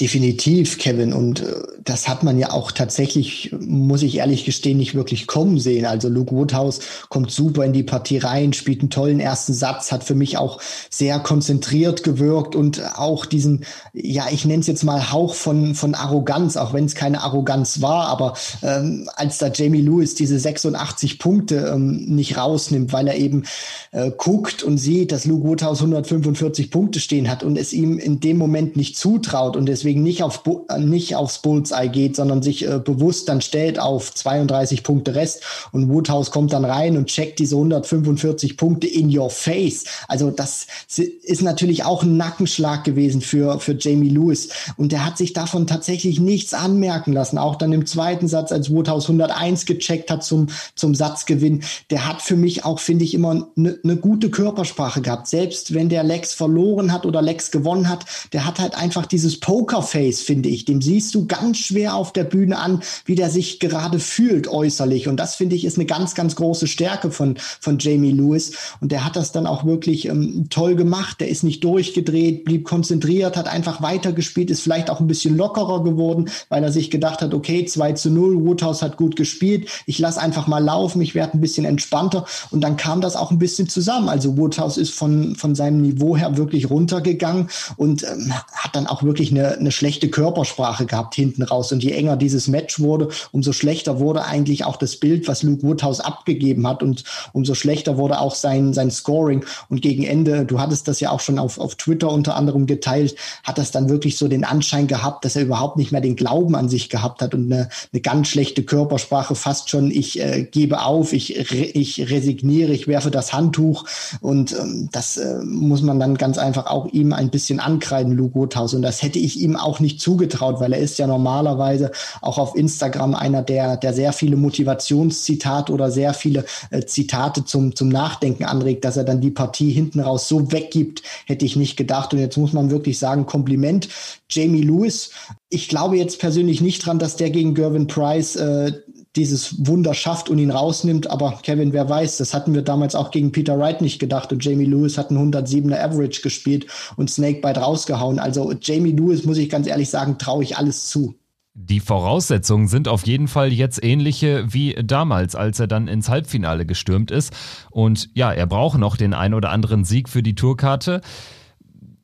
Definitiv, 0.00 0.78
Kevin. 0.78 1.12
Und 1.12 1.40
äh, 1.40 1.54
das 1.82 2.06
hat 2.06 2.22
man 2.22 2.38
ja 2.38 2.52
auch 2.52 2.70
tatsächlich, 2.70 3.54
muss 3.58 4.02
ich 4.02 4.18
ehrlich 4.18 4.44
gestehen, 4.44 4.78
nicht 4.78 4.94
wirklich 4.94 5.26
kommen 5.26 5.58
sehen. 5.58 5.86
Also 5.86 6.08
Luke 6.08 6.34
Woodhouse 6.34 6.80
kommt 7.08 7.30
super 7.30 7.64
in 7.64 7.72
die 7.72 7.82
Partie 7.82 8.18
rein, 8.18 8.52
spielt 8.52 8.80
einen 8.80 8.90
tollen 8.90 9.18
ersten 9.18 9.54
Satz, 9.54 9.90
hat 9.90 10.04
für 10.04 10.14
mich 10.14 10.38
auch 10.38 10.60
sehr 10.90 11.18
konzentriert 11.18 12.04
gewirkt 12.04 12.54
und 12.54 12.80
auch 12.96 13.26
diesen, 13.26 13.64
ja, 13.92 14.26
ich 14.30 14.44
nenne 14.44 14.60
es 14.60 14.66
jetzt 14.68 14.84
mal 14.84 15.10
Hauch 15.10 15.34
von, 15.34 15.74
von 15.74 15.94
Arroganz, 15.94 16.56
auch 16.56 16.72
wenn 16.72 16.84
es 16.84 16.94
keine 16.94 17.22
Arroganz 17.22 17.82
war. 17.82 18.06
Aber 18.08 18.34
ähm, 18.62 19.08
als 19.16 19.38
da 19.38 19.48
Jamie 19.48 19.80
Lewis 19.80 20.14
diese 20.14 20.38
86 20.38 21.18
Punkte 21.18 21.72
ähm, 21.74 22.04
nicht 22.06 22.36
rausnimmt, 22.36 22.92
weil 22.92 23.08
er 23.08 23.16
eben 23.16 23.44
äh, 23.90 24.12
guckt 24.16 24.62
und 24.62 24.78
sieht, 24.78 25.10
dass 25.10 25.24
Luke 25.24 25.46
Woodhouse 25.46 25.80
145 25.80 26.70
Punkte 26.70 27.00
stehen 27.00 27.28
hat 27.28 27.42
und 27.42 27.58
es 27.58 27.72
ihm 27.72 27.98
in 27.98 28.20
dem 28.20 28.36
Moment 28.36 28.76
nicht 28.76 28.96
zutraut 28.96 29.56
und 29.56 29.66
deswegen 29.66 29.87
deswegen 29.88 30.02
nicht, 30.02 30.22
auf, 30.22 30.42
nicht 30.78 31.16
aufs 31.16 31.38
Bullseye 31.38 31.88
geht, 31.88 32.14
sondern 32.14 32.42
sich 32.42 32.68
äh, 32.68 32.78
bewusst 32.78 33.26
dann 33.30 33.40
stellt 33.40 33.78
auf 33.78 34.14
32 34.14 34.82
Punkte 34.82 35.14
Rest 35.14 35.42
und 35.72 35.88
Woodhouse 35.88 36.30
kommt 36.30 36.52
dann 36.52 36.66
rein 36.66 36.98
und 36.98 37.06
checkt 37.06 37.38
diese 37.38 37.54
145 37.54 38.58
Punkte 38.58 38.86
in 38.86 39.16
your 39.16 39.30
face. 39.30 39.84
Also 40.06 40.30
das 40.30 40.66
ist 40.88 41.40
natürlich 41.40 41.84
auch 41.84 42.02
ein 42.02 42.18
Nackenschlag 42.18 42.84
gewesen 42.84 43.22
für, 43.22 43.60
für 43.60 43.78
Jamie 43.78 44.10
Lewis 44.10 44.50
und 44.76 44.92
der 44.92 45.06
hat 45.06 45.16
sich 45.16 45.32
davon 45.32 45.66
tatsächlich 45.66 46.20
nichts 46.20 46.52
anmerken 46.52 47.14
lassen. 47.14 47.38
Auch 47.38 47.56
dann 47.56 47.72
im 47.72 47.86
zweiten 47.86 48.28
Satz, 48.28 48.52
als 48.52 48.70
Woodhouse 48.70 49.04
101 49.04 49.64
gecheckt 49.64 50.10
hat 50.10 50.22
zum, 50.22 50.48
zum 50.74 50.94
Satzgewinn, 50.94 51.62
der 51.88 52.06
hat 52.06 52.20
für 52.20 52.36
mich 52.36 52.66
auch, 52.66 52.78
finde 52.78 53.06
ich, 53.06 53.14
immer 53.14 53.48
eine 53.56 53.78
ne 53.82 53.96
gute 53.96 54.28
Körpersprache 54.28 55.00
gehabt. 55.00 55.28
Selbst 55.28 55.72
wenn 55.72 55.88
der 55.88 56.04
Lex 56.04 56.34
verloren 56.34 56.92
hat 56.92 57.06
oder 57.06 57.22
Lex 57.22 57.50
gewonnen 57.50 57.88
hat, 57.88 58.04
der 58.34 58.44
hat 58.44 58.58
halt 58.58 58.74
einfach 58.74 59.06
dieses 59.06 59.40
Poker 59.40 59.77
Pokerface, 59.78 60.22
finde 60.22 60.48
ich. 60.48 60.64
Dem 60.64 60.82
siehst 60.82 61.14
du 61.14 61.26
ganz 61.26 61.58
schwer 61.58 61.94
auf 61.94 62.12
der 62.12 62.24
Bühne 62.24 62.58
an, 62.58 62.82
wie 63.04 63.14
der 63.14 63.30
sich 63.30 63.60
gerade 63.60 63.98
fühlt 63.98 64.48
äußerlich. 64.48 65.08
Und 65.08 65.18
das, 65.18 65.36
finde 65.36 65.56
ich, 65.56 65.64
ist 65.64 65.76
eine 65.76 65.86
ganz, 65.86 66.14
ganz 66.14 66.36
große 66.36 66.66
Stärke 66.66 67.10
von, 67.10 67.36
von 67.60 67.78
Jamie 67.78 68.10
Lewis. 68.10 68.52
Und 68.80 68.92
der 68.92 69.04
hat 69.04 69.16
das 69.16 69.32
dann 69.32 69.46
auch 69.46 69.64
wirklich 69.64 70.06
ähm, 70.06 70.46
toll 70.50 70.74
gemacht. 70.74 71.20
Der 71.20 71.28
ist 71.28 71.44
nicht 71.44 71.62
durchgedreht, 71.64 72.44
blieb 72.44 72.64
konzentriert, 72.64 73.36
hat 73.36 73.48
einfach 73.48 73.82
weitergespielt, 73.82 74.50
ist 74.50 74.62
vielleicht 74.62 74.90
auch 74.90 75.00
ein 75.00 75.06
bisschen 75.06 75.36
lockerer 75.36 75.84
geworden, 75.84 76.30
weil 76.48 76.62
er 76.62 76.72
sich 76.72 76.90
gedacht 76.90 77.22
hat, 77.22 77.34
okay, 77.34 77.64
2 77.64 77.92
zu 77.92 78.10
0, 78.10 78.44
Woodhouse 78.44 78.82
hat 78.82 78.96
gut 78.96 79.16
gespielt. 79.16 79.68
Ich 79.86 79.98
lasse 79.98 80.20
einfach 80.20 80.46
mal 80.46 80.62
laufen, 80.62 81.00
ich 81.00 81.14
werde 81.14 81.34
ein 81.34 81.40
bisschen 81.40 81.64
entspannter. 81.64 82.24
Und 82.50 82.62
dann 82.62 82.76
kam 82.76 83.00
das 83.00 83.16
auch 83.16 83.30
ein 83.30 83.38
bisschen 83.38 83.68
zusammen. 83.68 84.08
Also 84.08 84.36
Woodhouse 84.36 84.76
ist 84.76 84.94
von, 84.94 85.36
von 85.36 85.54
seinem 85.54 85.82
Niveau 85.82 86.16
her 86.16 86.36
wirklich 86.36 86.70
runtergegangen 86.70 87.48
und 87.76 88.02
ähm, 88.02 88.32
hat 88.52 88.74
dann 88.74 88.86
auch 88.86 89.02
wirklich 89.02 89.30
eine, 89.30 89.56
eine 89.58 89.67
eine 89.68 89.72
schlechte 89.72 90.08
Körpersprache 90.08 90.86
gehabt 90.86 91.14
hinten 91.14 91.42
raus. 91.42 91.72
Und 91.72 91.84
je 91.84 91.92
enger 91.92 92.16
dieses 92.16 92.48
Match 92.48 92.80
wurde, 92.80 93.08
umso 93.32 93.52
schlechter 93.52 94.00
wurde 94.00 94.24
eigentlich 94.24 94.64
auch 94.64 94.76
das 94.76 94.96
Bild, 94.96 95.28
was 95.28 95.42
Luke 95.42 95.62
Woodhouse 95.62 96.00
abgegeben 96.00 96.66
hat. 96.66 96.82
Und 96.82 97.04
umso 97.34 97.54
schlechter 97.54 97.98
wurde 97.98 98.18
auch 98.18 98.34
sein, 98.34 98.72
sein 98.72 98.90
Scoring. 98.90 99.44
Und 99.68 99.82
gegen 99.82 100.04
Ende, 100.04 100.46
du 100.46 100.58
hattest 100.58 100.88
das 100.88 101.00
ja 101.00 101.10
auch 101.10 101.20
schon 101.20 101.38
auf, 101.38 101.58
auf 101.58 101.74
Twitter 101.74 102.10
unter 102.10 102.34
anderem 102.34 102.66
geteilt, 102.66 103.14
hat 103.44 103.58
das 103.58 103.70
dann 103.70 103.90
wirklich 103.90 104.16
so 104.16 104.26
den 104.26 104.44
Anschein 104.44 104.86
gehabt, 104.86 105.26
dass 105.26 105.36
er 105.36 105.42
überhaupt 105.42 105.76
nicht 105.76 105.92
mehr 105.92 106.00
den 106.00 106.16
Glauben 106.16 106.54
an 106.54 106.70
sich 106.70 106.88
gehabt 106.88 107.20
hat 107.20 107.34
und 107.34 107.52
eine, 107.52 107.68
eine 107.92 108.00
ganz 108.00 108.28
schlechte 108.28 108.62
Körpersprache, 108.62 109.34
fast 109.34 109.68
schon, 109.68 109.90
ich 109.90 110.18
äh, 110.18 110.44
gebe 110.50 110.80
auf, 110.82 111.12
ich, 111.12 111.36
ich 111.36 112.10
resigniere, 112.10 112.72
ich 112.72 112.88
werfe 112.88 113.10
das 113.10 113.34
Handtuch. 113.34 113.84
Und 114.22 114.52
ähm, 114.58 114.88
das 114.92 115.18
äh, 115.18 115.40
muss 115.44 115.82
man 115.82 116.00
dann 116.00 116.16
ganz 116.16 116.38
einfach 116.38 116.66
auch 116.66 116.86
ihm 116.86 117.12
ein 117.12 117.28
bisschen 117.28 117.60
ankreiden, 117.60 118.14
Luke 118.14 118.34
Woodhouse. 118.34 118.72
Und 118.72 118.82
das 118.82 119.02
hätte 119.02 119.18
ich 119.18 119.38
ihm 119.40 119.47
auch 119.56 119.80
nicht 119.80 120.00
zugetraut, 120.00 120.60
weil 120.60 120.72
er 120.72 120.80
ist 120.80 120.98
ja 120.98 121.06
normalerweise 121.06 121.90
auch 122.20 122.38
auf 122.38 122.56
Instagram 122.56 123.14
einer, 123.14 123.42
der, 123.42 123.76
der 123.76 123.92
sehr 123.92 124.12
viele 124.12 124.36
Motivationszitate 124.36 125.72
oder 125.72 125.90
sehr 125.90 126.14
viele 126.14 126.44
äh, 126.70 126.84
Zitate 126.84 127.44
zum, 127.44 127.74
zum 127.74 127.88
Nachdenken 127.88 128.44
anregt, 128.44 128.84
dass 128.84 128.96
er 128.96 129.04
dann 129.04 129.20
die 129.20 129.30
Partie 129.30 129.70
hinten 129.70 130.00
raus 130.00 130.28
so 130.28 130.50
weggibt, 130.52 131.02
hätte 131.26 131.44
ich 131.44 131.56
nicht 131.56 131.76
gedacht. 131.76 132.12
Und 132.12 132.20
jetzt 132.20 132.36
muss 132.36 132.52
man 132.52 132.70
wirklich 132.70 132.98
sagen, 132.98 133.26
Kompliment. 133.26 133.88
Jamie 134.30 134.62
Lewis, 134.62 135.10
ich 135.48 135.68
glaube 135.68 135.96
jetzt 135.96 136.18
persönlich 136.18 136.60
nicht 136.60 136.84
dran, 136.84 136.98
dass 136.98 137.16
der 137.16 137.30
gegen 137.30 137.54
Gervin 137.54 137.86
Price 137.86 138.36
äh, 138.36 138.72
dieses 139.16 139.66
Wunder 139.66 139.94
schafft 139.94 140.28
und 140.28 140.38
ihn 140.38 140.50
rausnimmt. 140.50 141.10
Aber 141.10 141.38
Kevin, 141.42 141.72
wer 141.72 141.88
weiß, 141.88 142.18
das 142.18 142.34
hatten 142.34 142.54
wir 142.54 142.62
damals 142.62 142.94
auch 142.94 143.10
gegen 143.10 143.32
Peter 143.32 143.58
Wright 143.58 143.80
nicht 143.80 143.98
gedacht. 143.98 144.32
Und 144.32 144.44
Jamie 144.44 144.64
Lewis 144.64 144.98
hat 144.98 145.10
einen 145.10 145.32
107er 145.32 145.80
Average 145.80 146.22
gespielt 146.22 146.66
und 146.96 147.10
Snakebite 147.10 147.60
rausgehauen. 147.60 148.18
Also 148.18 148.52
Jamie 148.60 148.92
Lewis, 148.92 149.24
muss 149.24 149.38
ich 149.38 149.48
ganz 149.48 149.66
ehrlich 149.66 149.90
sagen, 149.90 150.18
traue 150.18 150.42
ich 150.42 150.56
alles 150.56 150.88
zu. 150.88 151.14
Die 151.60 151.80
Voraussetzungen 151.80 152.68
sind 152.68 152.86
auf 152.86 153.04
jeden 153.04 153.26
Fall 153.26 153.52
jetzt 153.52 153.82
ähnliche 153.82 154.44
wie 154.52 154.74
damals, 154.74 155.34
als 155.34 155.58
er 155.58 155.66
dann 155.66 155.88
ins 155.88 156.08
Halbfinale 156.08 156.64
gestürmt 156.64 157.10
ist. 157.10 157.32
Und 157.70 158.10
ja, 158.14 158.32
er 158.32 158.46
braucht 158.46 158.78
noch 158.78 158.96
den 158.96 159.12
ein 159.12 159.34
oder 159.34 159.50
anderen 159.50 159.84
Sieg 159.84 160.08
für 160.08 160.22
die 160.22 160.36
Tourkarte. 160.36 161.00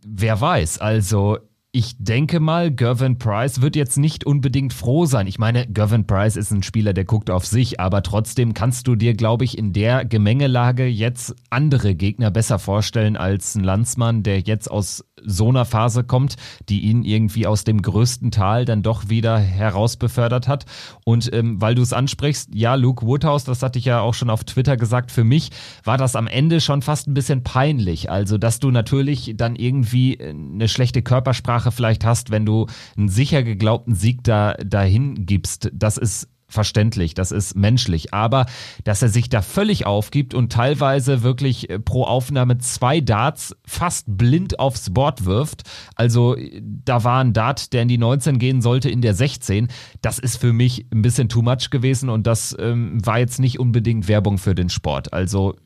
Wer 0.05 0.41
weiß, 0.41 0.79
also 0.79 1.39
ich 1.77 1.97
denke 1.99 2.39
mal, 2.39 2.71
Gervin 2.71 3.19
Price 3.19 3.61
wird 3.61 3.75
jetzt 3.75 3.99
nicht 3.99 4.25
unbedingt 4.25 4.73
froh 4.73 5.07
sein. 5.07 5.27
Ich 5.27 5.41
meine, 5.41 5.67
Gervin 5.67 6.07
Price 6.07 6.37
ist 6.37 6.53
ein 6.53 6.63
Spieler, 6.63 6.93
der 6.93 7.05
guckt 7.05 7.31
auf 7.31 7.47
sich, 7.47 7.81
aber 7.81 8.05
trotzdem 8.05 8.55
kannst 8.55 8.87
du 8.87 8.95
dir, 8.95 9.15
glaube 9.15 9.45
ich, 9.45 9.59
in 9.59 9.73
der 9.73 10.05
Gemengelage 10.05 10.87
jetzt 10.87 11.35
andere 11.51 11.97
Gegner 11.97 12.31
besser 12.31 12.61
vorstellen 12.61 13.17
als 13.17 13.57
ein 13.57 13.65
Landsmann, 13.65 14.23
der 14.23 14.39
jetzt 14.39 14.71
aus 14.71 15.05
so 15.25 15.49
einer 15.49 15.65
Phase 15.65 16.05
kommt, 16.05 16.37
die 16.69 16.81
ihn 16.83 17.03
irgendwie 17.03 17.47
aus 17.47 17.65
dem 17.65 17.83
größten 17.83 18.31
Tal 18.31 18.65
dann 18.65 18.83
doch 18.83 19.09
wieder 19.09 19.39
herausbefördert 19.39 20.47
hat. 20.47 20.67
Und 21.05 21.33
ähm, 21.33 21.61
weil 21.61 21.75
du 21.75 21.83
es 21.83 21.93
ansprichst, 21.93 22.51
ja, 22.55 22.75
Luke 22.75 23.07
Woodhouse, 23.07 23.45
das 23.45 23.63
hatte 23.63 23.79
ich 23.79 23.87
ja 23.87 24.01
auch 24.01 24.15
schon 24.15 24.31
auf 24.31 24.45
Twitter 24.45 24.77
gesagt, 24.77 25.11
für 25.11 25.25
mich 25.25 25.51
war 25.83 25.99
das 25.99 26.15
am 26.15 26.27
Ende 26.27 26.61
schon 26.61 26.83
fast 26.83 27.09
ein 27.09 27.15
bisschen 27.15 27.43
peinlich. 27.43 28.11
Also, 28.11 28.39
dass 28.39 28.61
du 28.61 28.71
natürlich 28.71 29.35
dann 29.37 29.57
irgendwie 29.57 30.21
eine 30.21 30.69
schlechte 30.69 31.03
Körpersprache 31.03 31.64
vielleicht 31.73 32.05
hast, 32.05 32.31
wenn 32.31 32.47
du 32.47 32.67
einen 32.97 33.09
sicher 33.09 33.43
geglaubten 33.43 33.95
Sieg 33.95 34.25
da 34.25 34.55
dahin 34.55 35.27
gibst. 35.27 35.71
Das 35.73 35.97
ist 35.99 36.29
verständlich, 36.55 37.15
das 37.15 37.33
ist 37.33 37.55
menschlich. 37.57 38.15
Aber 38.15 38.47
dass 38.85 39.03
er 39.03 39.09
sich 39.09 39.29
da 39.29 39.43
völlig 39.43 39.87
aufgibt 39.87 40.33
und 40.33 40.53
teilweise 40.53 41.23
wirklich 41.23 41.69
äh, 41.69 41.79
pro 41.79 42.05
Aufnahme 42.05 42.59
zwei 42.59 43.01
Darts 43.01 43.55
fast 43.67 44.07
blind 44.07 44.59
aufs 44.59 44.91
Board 44.91 45.25
wirft, 45.25 45.63
also 45.97 46.37
da 46.61 47.05
war 47.05 47.23
ein 47.23 47.33
Dart, 47.33 47.73
der 47.73 47.83
in 47.83 47.89
die 47.89 47.99
19 47.99 48.39
gehen 48.39 48.63
sollte, 48.63 48.89
in 48.89 49.03
der 49.03 49.15
16, 49.15 49.69
das 50.01 50.19
ist 50.19 50.37
für 50.37 50.53
mich 50.53 50.87
ein 50.93 51.03
bisschen 51.03 51.29
too 51.29 51.43
much 51.43 51.71
gewesen 51.71 52.09
und 52.09 52.27
das 52.27 52.57
ähm, 52.59 53.05
war 53.05 53.19
jetzt 53.19 53.41
nicht 53.41 53.59
unbedingt 53.59 54.09
Werbung 54.09 54.39
für 54.39 54.55
den 54.55 54.69
Sport. 54.69 55.13
Also 55.13 55.57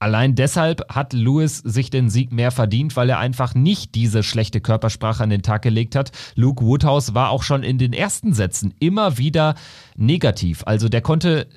Allein 0.00 0.34
deshalb 0.34 0.82
hat 0.88 1.12
Lewis 1.12 1.58
sich 1.58 1.90
den 1.90 2.08
Sieg 2.08 2.32
mehr 2.32 2.50
verdient, 2.50 2.96
weil 2.96 3.10
er 3.10 3.18
einfach 3.18 3.54
nicht 3.54 3.94
diese 3.94 4.22
schlechte 4.22 4.62
Körpersprache 4.62 5.22
an 5.22 5.28
den 5.28 5.42
Tag 5.42 5.60
gelegt 5.60 5.94
hat. 5.94 6.10
Luke 6.36 6.64
Woodhouse 6.64 7.12
war 7.12 7.28
auch 7.28 7.42
schon 7.42 7.62
in 7.62 7.76
den 7.76 7.92
ersten 7.92 8.32
Sätzen 8.32 8.72
immer 8.80 9.18
wieder 9.18 9.56
negativ. 9.96 10.62
Also 10.64 10.88
der 10.88 11.02
konnte 11.02 11.48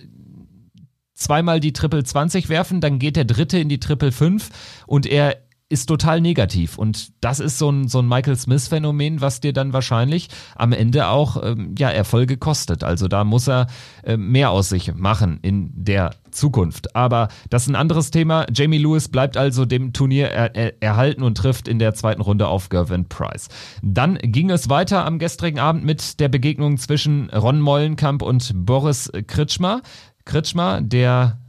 zweimal 1.14 1.62
die 1.62 1.72
Triple 1.72 2.04
20 2.04 2.50
werfen, 2.50 2.82
dann 2.82 3.00
geht 3.00 3.16
der 3.16 3.24
dritte 3.24 3.60
in 3.60 3.70
die 3.70 3.80
Triple 3.80 4.12
5 4.12 4.50
und 4.88 5.06
er 5.06 5.38
ist 5.74 5.88
total 5.88 6.22
negativ. 6.22 6.78
Und 6.78 7.12
das 7.22 7.40
ist 7.40 7.58
so 7.58 7.72
ein, 7.72 7.88
so 7.88 8.00
ein 8.00 8.08
Michael 8.08 8.36
Smith-Phänomen, 8.36 9.22
was 9.22 9.42
dir 9.42 9.54
dann 9.54 9.74
wahrscheinlich 9.74 10.30
am 10.56 10.72
Ende 10.72 11.08
auch 11.08 11.42
ähm, 11.44 11.74
ja, 11.78 11.90
Erfolge 11.90 12.38
kostet. 12.38 12.84
Also 12.84 13.08
da 13.08 13.24
muss 13.24 13.50
er 13.50 13.66
äh, 14.04 14.16
mehr 14.16 14.52
aus 14.52 14.70
sich 14.70 14.94
machen 14.94 15.40
in 15.42 15.72
der 15.74 16.12
Zukunft. 16.30 16.96
Aber 16.96 17.30
das 17.50 17.64
ist 17.64 17.70
ein 17.70 17.76
anderes 17.76 18.12
Thema. 18.12 18.46
Jamie 18.54 18.78
Lewis 18.78 19.08
bleibt 19.08 19.36
also 19.36 19.66
dem 19.66 19.94
Turnier 19.94 20.30
er, 20.30 20.56
er, 20.56 20.82
erhalten 20.82 21.24
und 21.24 21.36
trifft 21.36 21.68
in 21.68 21.80
der 21.80 21.96
zweiten 21.96 22.22
Runde 22.22 22.48
auf 22.48 22.70
Gervin 22.70 23.10
Price. 23.10 23.50
Dann 23.82 24.20
ging 24.22 24.52
es 24.52 24.70
weiter 24.70 25.06
am 25.06 25.18
gestrigen 25.18 25.60
Abend 25.60 25.84
mit 25.84 26.20
der 26.20 26.30
Begegnung 26.30 26.78
zwischen 26.78 27.32
Ron 27.32 27.60
Mollenkamp 27.60 28.22
und 28.22 28.52
Boris 28.54 29.12
Kritschmer. 29.26 29.82
Kritschmer, 30.26 30.82
der 30.82 31.40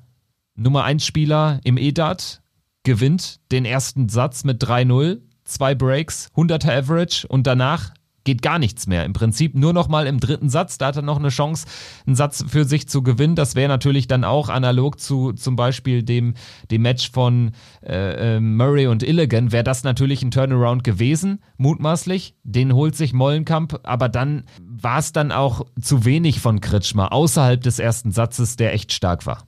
Nummer 0.57 0.85
1 0.85 1.05
Spieler 1.05 1.61
im 1.65 1.77
EDAT, 1.77 2.41
gewinnt 2.85 3.41
den 3.51 3.65
ersten 3.65 4.09
Satz 4.09 4.45
mit 4.45 4.63
3-0, 4.63 5.21
zwei 5.45 5.75
Breaks, 5.75 6.29
100er 6.37 6.79
Average 6.79 7.27
und 7.27 7.47
danach 7.47 7.93
geht 8.25 8.43
gar 8.43 8.59
nichts 8.59 8.87
mehr. 8.87 9.05
Im 9.05 9.13
Prinzip 9.13 9.55
nur 9.55 9.73
noch 9.73 9.89
mal 9.89 10.07
im 10.07 10.19
dritten 10.19 10.49
Satz, 10.49 10.79
da 10.79 10.87
hat 10.87 10.97
er 10.97 11.03
noch 11.03 11.19
eine 11.19 11.29
Chance, 11.29 11.67
einen 12.07 12.17
Satz 12.17 12.45
für 12.49 12.65
sich 12.65 12.89
zu 12.89 13.03
gewinnen. 13.03 13.37
Das 13.37 13.55
wäre 13.55 13.69
natürlich 13.69 14.09
dann 14.09 14.25
auch 14.25 14.49
analog 14.49 14.99
zu 14.99 15.33
zum 15.33 15.57
Beispiel 15.57 16.03
dem, 16.03 16.35
dem 16.71 16.83
Match 16.83 17.11
von 17.11 17.53
äh, 17.83 18.37
äh 18.37 18.41
Murray 18.41 18.87
und 18.87 19.03
Illigan, 19.03 19.53
wäre 19.53 19.65
das 19.65 19.85
natürlich 19.85 20.23
ein 20.23 20.31
Turnaround 20.31 20.85
gewesen, 20.85 21.41
mutmaßlich. 21.59 22.35
Den 22.43 22.73
holt 22.73 22.97
sich 22.97 23.13
Mollenkamp, 23.13 23.81
aber 23.83 24.09
dann 24.09 24.45
war 24.61 24.99
es 24.99 25.13
dann 25.13 25.31
auch 25.31 25.67
zu 25.81 26.05
wenig 26.05 26.41
von 26.41 26.61
Kritschmer 26.61 27.13
außerhalb 27.13 27.61
des 27.61 27.79
ersten 27.79 28.11
Satzes, 28.11 28.57
der 28.57 28.73
echt 28.73 28.93
stark 28.93 29.27
war. 29.27 29.47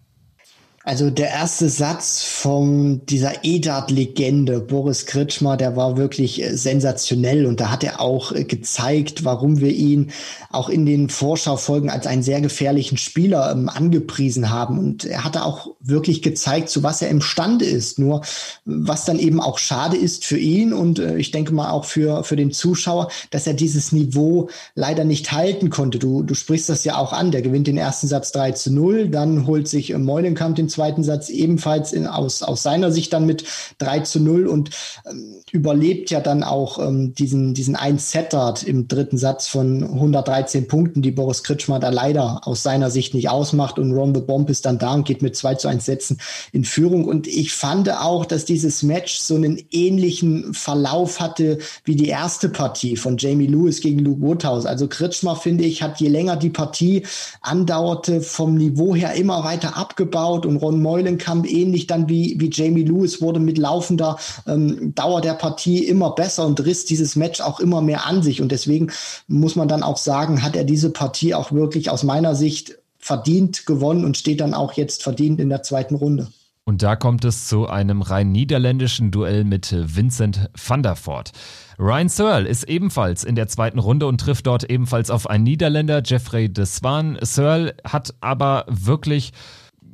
Also 0.88 1.10
der 1.10 1.30
erste 1.30 1.68
Satz 1.68 2.22
von 2.22 3.04
dieser 3.06 3.44
EDAT-Legende 3.44 4.60
Boris 4.60 5.04
Kritschmer, 5.04 5.56
der 5.56 5.74
war 5.74 5.96
wirklich 5.96 6.40
äh, 6.40 6.56
sensationell 6.56 7.46
und 7.46 7.58
da 7.58 7.72
hat 7.72 7.82
er 7.82 8.00
auch 8.00 8.30
äh, 8.30 8.44
gezeigt, 8.44 9.24
warum 9.24 9.58
wir 9.58 9.72
ihn 9.72 10.12
auch 10.52 10.68
in 10.68 10.86
den 10.86 11.08
Vorschaufolgen 11.08 11.90
als 11.90 12.06
einen 12.06 12.22
sehr 12.22 12.40
gefährlichen 12.40 12.98
Spieler 12.98 13.50
ähm, 13.50 13.68
angepriesen 13.68 14.50
haben 14.50 14.78
und 14.78 15.04
er 15.04 15.24
hatte 15.24 15.44
auch 15.44 15.74
wirklich 15.80 16.22
gezeigt, 16.22 16.68
zu 16.68 16.84
was 16.84 17.02
er 17.02 17.08
imstande 17.08 17.64
ist. 17.64 17.98
Nur 17.98 18.20
was 18.64 19.04
dann 19.04 19.18
eben 19.18 19.40
auch 19.40 19.58
schade 19.58 19.96
ist 19.96 20.24
für 20.24 20.38
ihn 20.38 20.72
und 20.72 21.00
äh, 21.00 21.16
ich 21.16 21.32
denke 21.32 21.52
mal 21.52 21.72
auch 21.72 21.84
für, 21.84 22.22
für 22.22 22.36
den 22.36 22.52
Zuschauer, 22.52 23.08
dass 23.30 23.48
er 23.48 23.54
dieses 23.54 23.90
Niveau 23.90 24.50
leider 24.76 25.02
nicht 25.02 25.32
halten 25.32 25.68
konnte. 25.68 25.98
Du, 25.98 26.22
du 26.22 26.34
sprichst 26.34 26.68
das 26.68 26.84
ja 26.84 26.96
auch 26.96 27.12
an, 27.12 27.32
der 27.32 27.42
gewinnt 27.42 27.66
den 27.66 27.76
ersten 27.76 28.06
Satz 28.06 28.30
3 28.30 28.52
zu 28.52 28.72
0, 28.72 29.08
dann 29.08 29.48
holt 29.48 29.66
sich 29.66 29.92
Meulenkamp 29.92 30.54
den 30.54 30.68
zweiten 30.76 31.02
Satz 31.02 31.30
ebenfalls 31.30 31.94
in, 31.94 32.06
aus, 32.06 32.42
aus 32.42 32.62
seiner 32.62 32.92
Sicht 32.92 33.12
dann 33.14 33.24
mit 33.24 33.44
3 33.78 34.00
zu 34.00 34.20
0 34.20 34.46
und 34.46 34.70
ähm, 35.10 35.36
überlebt 35.50 36.10
ja 36.10 36.20
dann 36.20 36.42
auch 36.42 36.78
ähm, 36.78 37.14
diesen, 37.14 37.54
diesen 37.54 37.76
ein 37.76 37.98
Settert 37.98 38.62
im 38.62 38.88
dritten 38.88 39.16
Satz 39.16 39.48
von 39.48 39.82
113 39.82 40.68
Punkten, 40.68 41.00
die 41.00 41.12
Boris 41.12 41.42
Kritschmer 41.42 41.80
da 41.80 41.88
leider 41.88 42.46
aus 42.46 42.62
seiner 42.62 42.90
Sicht 42.90 43.14
nicht 43.14 43.30
ausmacht 43.30 43.78
und 43.78 43.92
Ron 43.92 44.14
the 44.14 44.20
Bomb 44.20 44.50
ist 44.50 44.66
dann 44.66 44.78
da 44.78 44.92
und 44.92 45.06
geht 45.06 45.22
mit 45.22 45.34
2 45.34 45.54
zu 45.54 45.68
1 45.68 45.84
Sätzen 45.84 46.20
in 46.52 46.64
Führung 46.64 47.06
und 47.06 47.26
ich 47.26 47.54
fand 47.54 47.90
auch, 47.90 48.26
dass 48.26 48.44
dieses 48.44 48.82
Match 48.82 49.16
so 49.16 49.34
einen 49.34 49.58
ähnlichen 49.70 50.52
Verlauf 50.52 51.20
hatte 51.20 51.58
wie 51.84 51.96
die 51.96 52.08
erste 52.08 52.50
Partie 52.50 52.96
von 52.96 53.16
Jamie 53.16 53.46
Lewis 53.46 53.80
gegen 53.80 54.00
Luke 54.00 54.20
Woodhouse. 54.20 54.66
Also 54.66 54.88
Kritschmer, 54.88 55.36
finde 55.36 55.64
ich, 55.64 55.82
hat 55.82 56.00
je 56.00 56.08
länger 56.08 56.36
die 56.36 56.50
Partie 56.50 57.06
andauerte, 57.40 58.20
vom 58.20 58.56
Niveau 58.56 58.94
her 58.94 59.14
immer 59.14 59.42
weiter 59.44 59.76
abgebaut 59.76 60.44
und 60.44 60.56
Ron 60.66 60.82
Meulenkamp 60.82 61.46
ähnlich 61.46 61.86
dann 61.86 62.08
wie, 62.08 62.34
wie 62.38 62.50
Jamie 62.52 62.82
Lewis 62.82 63.22
wurde 63.22 63.38
mit 63.38 63.56
laufender 63.56 64.18
ähm, 64.46 64.94
Dauer 64.94 65.20
der 65.20 65.34
Partie 65.34 65.84
immer 65.84 66.10
besser 66.10 66.44
und 66.44 66.64
riss 66.64 66.84
dieses 66.84 67.14
Match 67.14 67.40
auch 67.40 67.60
immer 67.60 67.80
mehr 67.80 68.06
an 68.06 68.22
sich. 68.22 68.42
Und 68.42 68.50
deswegen 68.50 68.90
muss 69.28 69.54
man 69.54 69.68
dann 69.68 69.84
auch 69.84 69.96
sagen, 69.96 70.42
hat 70.42 70.56
er 70.56 70.64
diese 70.64 70.90
Partie 70.90 71.34
auch 71.34 71.52
wirklich 71.52 71.88
aus 71.90 72.02
meiner 72.02 72.34
Sicht 72.34 72.78
verdient 72.98 73.66
gewonnen 73.66 74.04
und 74.04 74.16
steht 74.16 74.40
dann 74.40 74.54
auch 74.54 74.72
jetzt 74.72 75.04
verdient 75.04 75.38
in 75.38 75.48
der 75.48 75.62
zweiten 75.62 75.94
Runde. 75.94 76.26
Und 76.64 76.82
da 76.82 76.96
kommt 76.96 77.24
es 77.24 77.46
zu 77.46 77.68
einem 77.68 78.02
rein 78.02 78.32
niederländischen 78.32 79.12
Duell 79.12 79.44
mit 79.44 79.72
Vincent 79.72 80.50
van 80.56 80.82
der 80.82 80.96
Voort. 80.96 81.30
Ryan 81.78 82.08
Searle 82.08 82.48
ist 82.48 82.64
ebenfalls 82.64 83.22
in 83.22 83.36
der 83.36 83.46
zweiten 83.46 83.78
Runde 83.78 84.08
und 84.08 84.20
trifft 84.20 84.48
dort 84.48 84.68
ebenfalls 84.68 85.10
auf 85.10 85.30
einen 85.30 85.44
Niederländer, 85.44 86.02
Jeffrey 86.04 86.52
de 86.52 86.66
Swan. 86.66 87.18
Searle 87.20 87.76
hat 87.84 88.14
aber 88.20 88.64
wirklich 88.68 89.32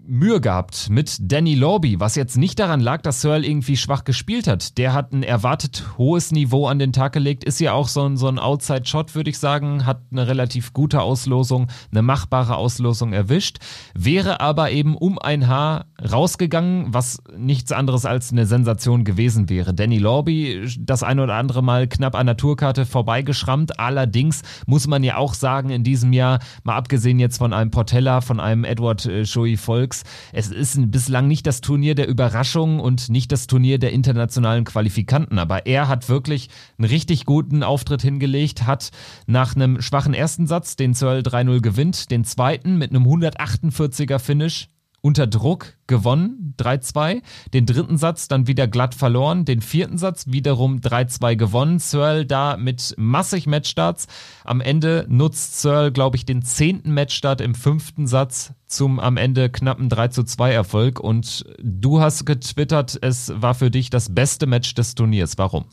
Mühe 0.06 0.40
gehabt 0.40 0.88
mit 0.90 1.16
Danny 1.20 1.54
Lorby, 1.54 2.00
was 2.00 2.16
jetzt 2.16 2.36
nicht 2.36 2.58
daran 2.58 2.80
lag, 2.80 3.02
dass 3.02 3.20
Searle 3.20 3.46
irgendwie 3.46 3.76
schwach 3.76 4.04
gespielt 4.04 4.46
hat. 4.46 4.78
Der 4.78 4.92
hat 4.92 5.12
ein 5.12 5.22
erwartet 5.22 5.96
hohes 5.98 6.32
Niveau 6.32 6.66
an 6.66 6.78
den 6.78 6.92
Tag 6.92 7.12
gelegt, 7.12 7.44
ist 7.44 7.60
ja 7.60 7.72
auch 7.72 7.88
so 7.88 8.04
ein, 8.04 8.16
so 8.16 8.28
ein 8.28 8.38
Outside-Shot, 8.38 9.14
würde 9.14 9.30
ich 9.30 9.38
sagen, 9.38 9.86
hat 9.86 10.02
eine 10.10 10.26
relativ 10.26 10.72
gute 10.72 11.02
Auslosung, 11.02 11.68
eine 11.90 12.02
machbare 12.02 12.56
Auslosung 12.56 13.12
erwischt, 13.12 13.58
wäre 13.94 14.40
aber 14.40 14.70
eben 14.70 14.96
um 14.96 15.18
ein 15.18 15.46
Haar 15.46 15.86
rausgegangen, 16.10 16.92
was 16.92 17.22
nichts 17.36 17.72
anderes 17.72 18.04
als 18.04 18.32
eine 18.32 18.46
Sensation 18.46 19.04
gewesen 19.04 19.48
wäre. 19.48 19.74
Danny 19.74 19.98
Lorby 19.98 20.66
das 20.78 21.02
ein 21.02 21.20
oder 21.20 21.34
andere 21.34 21.62
Mal 21.62 21.86
knapp 21.86 22.14
an 22.14 22.26
der 22.26 22.36
Tourkarte 22.36 22.86
vorbeigeschrammt, 22.86 23.78
allerdings 23.78 24.42
muss 24.66 24.86
man 24.86 25.04
ja 25.04 25.16
auch 25.16 25.34
sagen, 25.34 25.70
in 25.70 25.84
diesem 25.84 26.12
Jahr, 26.12 26.40
mal 26.64 26.76
abgesehen 26.76 27.18
jetzt 27.18 27.38
von 27.38 27.52
einem 27.52 27.70
Portella, 27.70 28.20
von 28.20 28.40
einem 28.40 28.64
Edward 28.64 29.06
äh, 29.06 29.24
Volk, 29.24 29.58
Volks. 29.58 30.02
Es 30.32 30.48
ist 30.48 30.90
bislang 30.90 31.28
nicht 31.28 31.46
das 31.46 31.60
Turnier 31.60 31.94
der 31.94 32.08
Überraschungen 32.08 32.80
und 32.80 33.08
nicht 33.08 33.32
das 33.32 33.46
Turnier 33.46 33.78
der 33.78 33.92
internationalen 33.92 34.64
Qualifikanten, 34.64 35.38
aber 35.38 35.66
er 35.66 35.88
hat 35.88 36.08
wirklich 36.08 36.48
einen 36.78 36.88
richtig 36.88 37.24
guten 37.26 37.62
Auftritt 37.62 38.02
hingelegt, 38.02 38.66
hat 38.66 38.90
nach 39.26 39.54
einem 39.54 39.80
schwachen 39.80 40.14
ersten 40.14 40.46
Satz, 40.46 40.76
den 40.76 40.94
Searle 40.94 41.22
3-0 41.22 41.60
gewinnt, 41.60 42.10
den 42.10 42.24
zweiten 42.24 42.76
mit 42.76 42.90
einem 42.90 43.04
148er 43.04 44.18
Finish 44.18 44.68
unter 45.02 45.26
Druck 45.26 45.76
gewonnen, 45.88 46.54
3-2. 46.58 47.22
Den 47.52 47.66
dritten 47.66 47.98
Satz 47.98 48.28
dann 48.28 48.46
wieder 48.46 48.68
glatt 48.68 48.94
verloren. 48.94 49.44
Den 49.44 49.60
vierten 49.60 49.98
Satz 49.98 50.26
wiederum 50.28 50.78
3-2 50.78 51.36
gewonnen. 51.36 51.78
Searle 51.80 52.24
da 52.24 52.56
mit 52.56 52.94
massig 52.96 53.46
Matchstarts. 53.46 54.06
Am 54.44 54.60
Ende 54.60 55.04
nutzt 55.08 55.60
Searle, 55.60 55.92
glaube 55.92 56.16
ich, 56.16 56.24
den 56.24 56.42
zehnten 56.42 56.94
Matchstart 56.94 57.40
im 57.40 57.54
fünften 57.54 58.06
Satz 58.06 58.54
zum 58.66 59.00
am 59.00 59.16
Ende 59.16 59.50
knappen 59.50 59.88
3 59.88 60.08
2 60.08 60.52
Erfolg. 60.52 61.00
Und 61.00 61.44
du 61.60 62.00
hast 62.00 62.24
getwittert, 62.24 62.96
es 63.02 63.32
war 63.34 63.54
für 63.54 63.70
dich 63.70 63.90
das 63.90 64.14
beste 64.14 64.46
Match 64.46 64.74
des 64.74 64.94
Turniers. 64.94 65.36
Warum? 65.36 65.66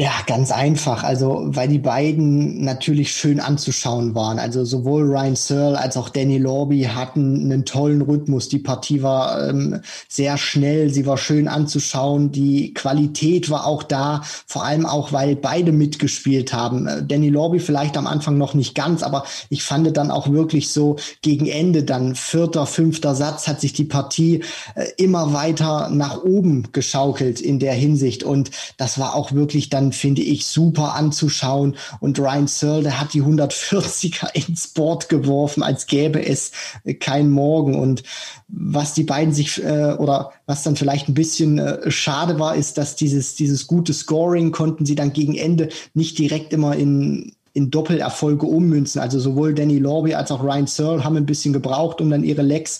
Ja, 0.00 0.12
ganz 0.28 0.52
einfach. 0.52 1.02
Also, 1.02 1.46
weil 1.48 1.66
die 1.66 1.80
beiden 1.80 2.62
natürlich 2.62 3.10
schön 3.10 3.40
anzuschauen 3.40 4.14
waren. 4.14 4.38
Also 4.38 4.64
sowohl 4.64 5.02
Ryan 5.02 5.34
Searle 5.34 5.76
als 5.76 5.96
auch 5.96 6.08
Danny 6.08 6.38
Lorby 6.38 6.82
hatten 6.82 7.42
einen 7.42 7.64
tollen 7.64 8.02
Rhythmus. 8.02 8.48
Die 8.48 8.60
Partie 8.60 9.02
war 9.02 9.48
ähm, 9.48 9.80
sehr 10.08 10.38
schnell, 10.38 10.90
sie 10.90 11.04
war 11.04 11.18
schön 11.18 11.48
anzuschauen. 11.48 12.30
Die 12.30 12.74
Qualität 12.74 13.50
war 13.50 13.66
auch 13.66 13.82
da, 13.82 14.22
vor 14.46 14.64
allem 14.64 14.86
auch, 14.86 15.12
weil 15.12 15.34
beide 15.34 15.72
mitgespielt 15.72 16.52
haben. 16.52 16.86
Äh, 16.86 17.02
Danny 17.04 17.28
Lorby 17.28 17.58
vielleicht 17.58 17.96
am 17.96 18.06
Anfang 18.06 18.38
noch 18.38 18.54
nicht 18.54 18.76
ganz, 18.76 19.02
aber 19.02 19.24
ich 19.48 19.64
fand 19.64 19.96
dann 19.96 20.12
auch 20.12 20.30
wirklich 20.30 20.68
so 20.70 20.94
gegen 21.22 21.46
Ende 21.46 21.82
dann 21.82 22.14
vierter, 22.14 22.66
fünfter 22.66 23.16
Satz 23.16 23.48
hat 23.48 23.60
sich 23.60 23.72
die 23.72 23.84
Partie 23.84 24.44
äh, 24.76 24.86
immer 24.96 25.32
weiter 25.32 25.88
nach 25.90 26.22
oben 26.22 26.68
geschaukelt 26.70 27.40
in 27.40 27.58
der 27.58 27.74
Hinsicht. 27.74 28.22
Und 28.22 28.52
das 28.76 29.00
war 29.00 29.16
auch 29.16 29.32
wirklich 29.32 29.70
dann 29.70 29.87
finde 29.92 30.22
ich, 30.22 30.46
super 30.46 30.94
anzuschauen. 30.94 31.76
Und 32.00 32.18
Ryan 32.18 32.46
Searle, 32.46 32.82
der 32.82 33.00
hat 33.00 33.14
die 33.14 33.22
140er 33.22 34.34
ins 34.48 34.68
Board 34.68 35.08
geworfen, 35.08 35.62
als 35.62 35.86
gäbe 35.86 36.24
es 36.24 36.52
kein 37.00 37.30
Morgen. 37.30 37.78
Und 37.78 38.02
was 38.48 38.94
die 38.94 39.04
beiden 39.04 39.34
sich 39.34 39.62
äh, 39.62 39.94
oder 39.98 40.32
was 40.46 40.62
dann 40.62 40.76
vielleicht 40.76 41.08
ein 41.08 41.14
bisschen 41.14 41.58
äh, 41.58 41.90
schade 41.90 42.38
war, 42.38 42.56
ist, 42.56 42.78
dass 42.78 42.96
dieses, 42.96 43.34
dieses 43.34 43.66
gute 43.66 43.92
Scoring 43.92 44.52
konnten 44.52 44.86
sie 44.86 44.94
dann 44.94 45.12
gegen 45.12 45.34
Ende 45.34 45.68
nicht 45.94 46.18
direkt 46.18 46.52
immer 46.52 46.76
in 46.76 47.32
in 47.54 47.72
Doppelerfolge 47.72 48.46
ummünzen. 48.46 49.00
Also 49.00 49.18
sowohl 49.18 49.52
Danny 49.52 49.78
Lorby 49.78 50.14
als 50.14 50.30
auch 50.30 50.44
Ryan 50.44 50.68
Searle 50.68 51.02
haben 51.02 51.16
ein 51.16 51.26
bisschen 51.26 51.52
gebraucht, 51.52 52.00
um 52.00 52.08
dann 52.08 52.22
ihre 52.22 52.42
Lecks 52.42 52.78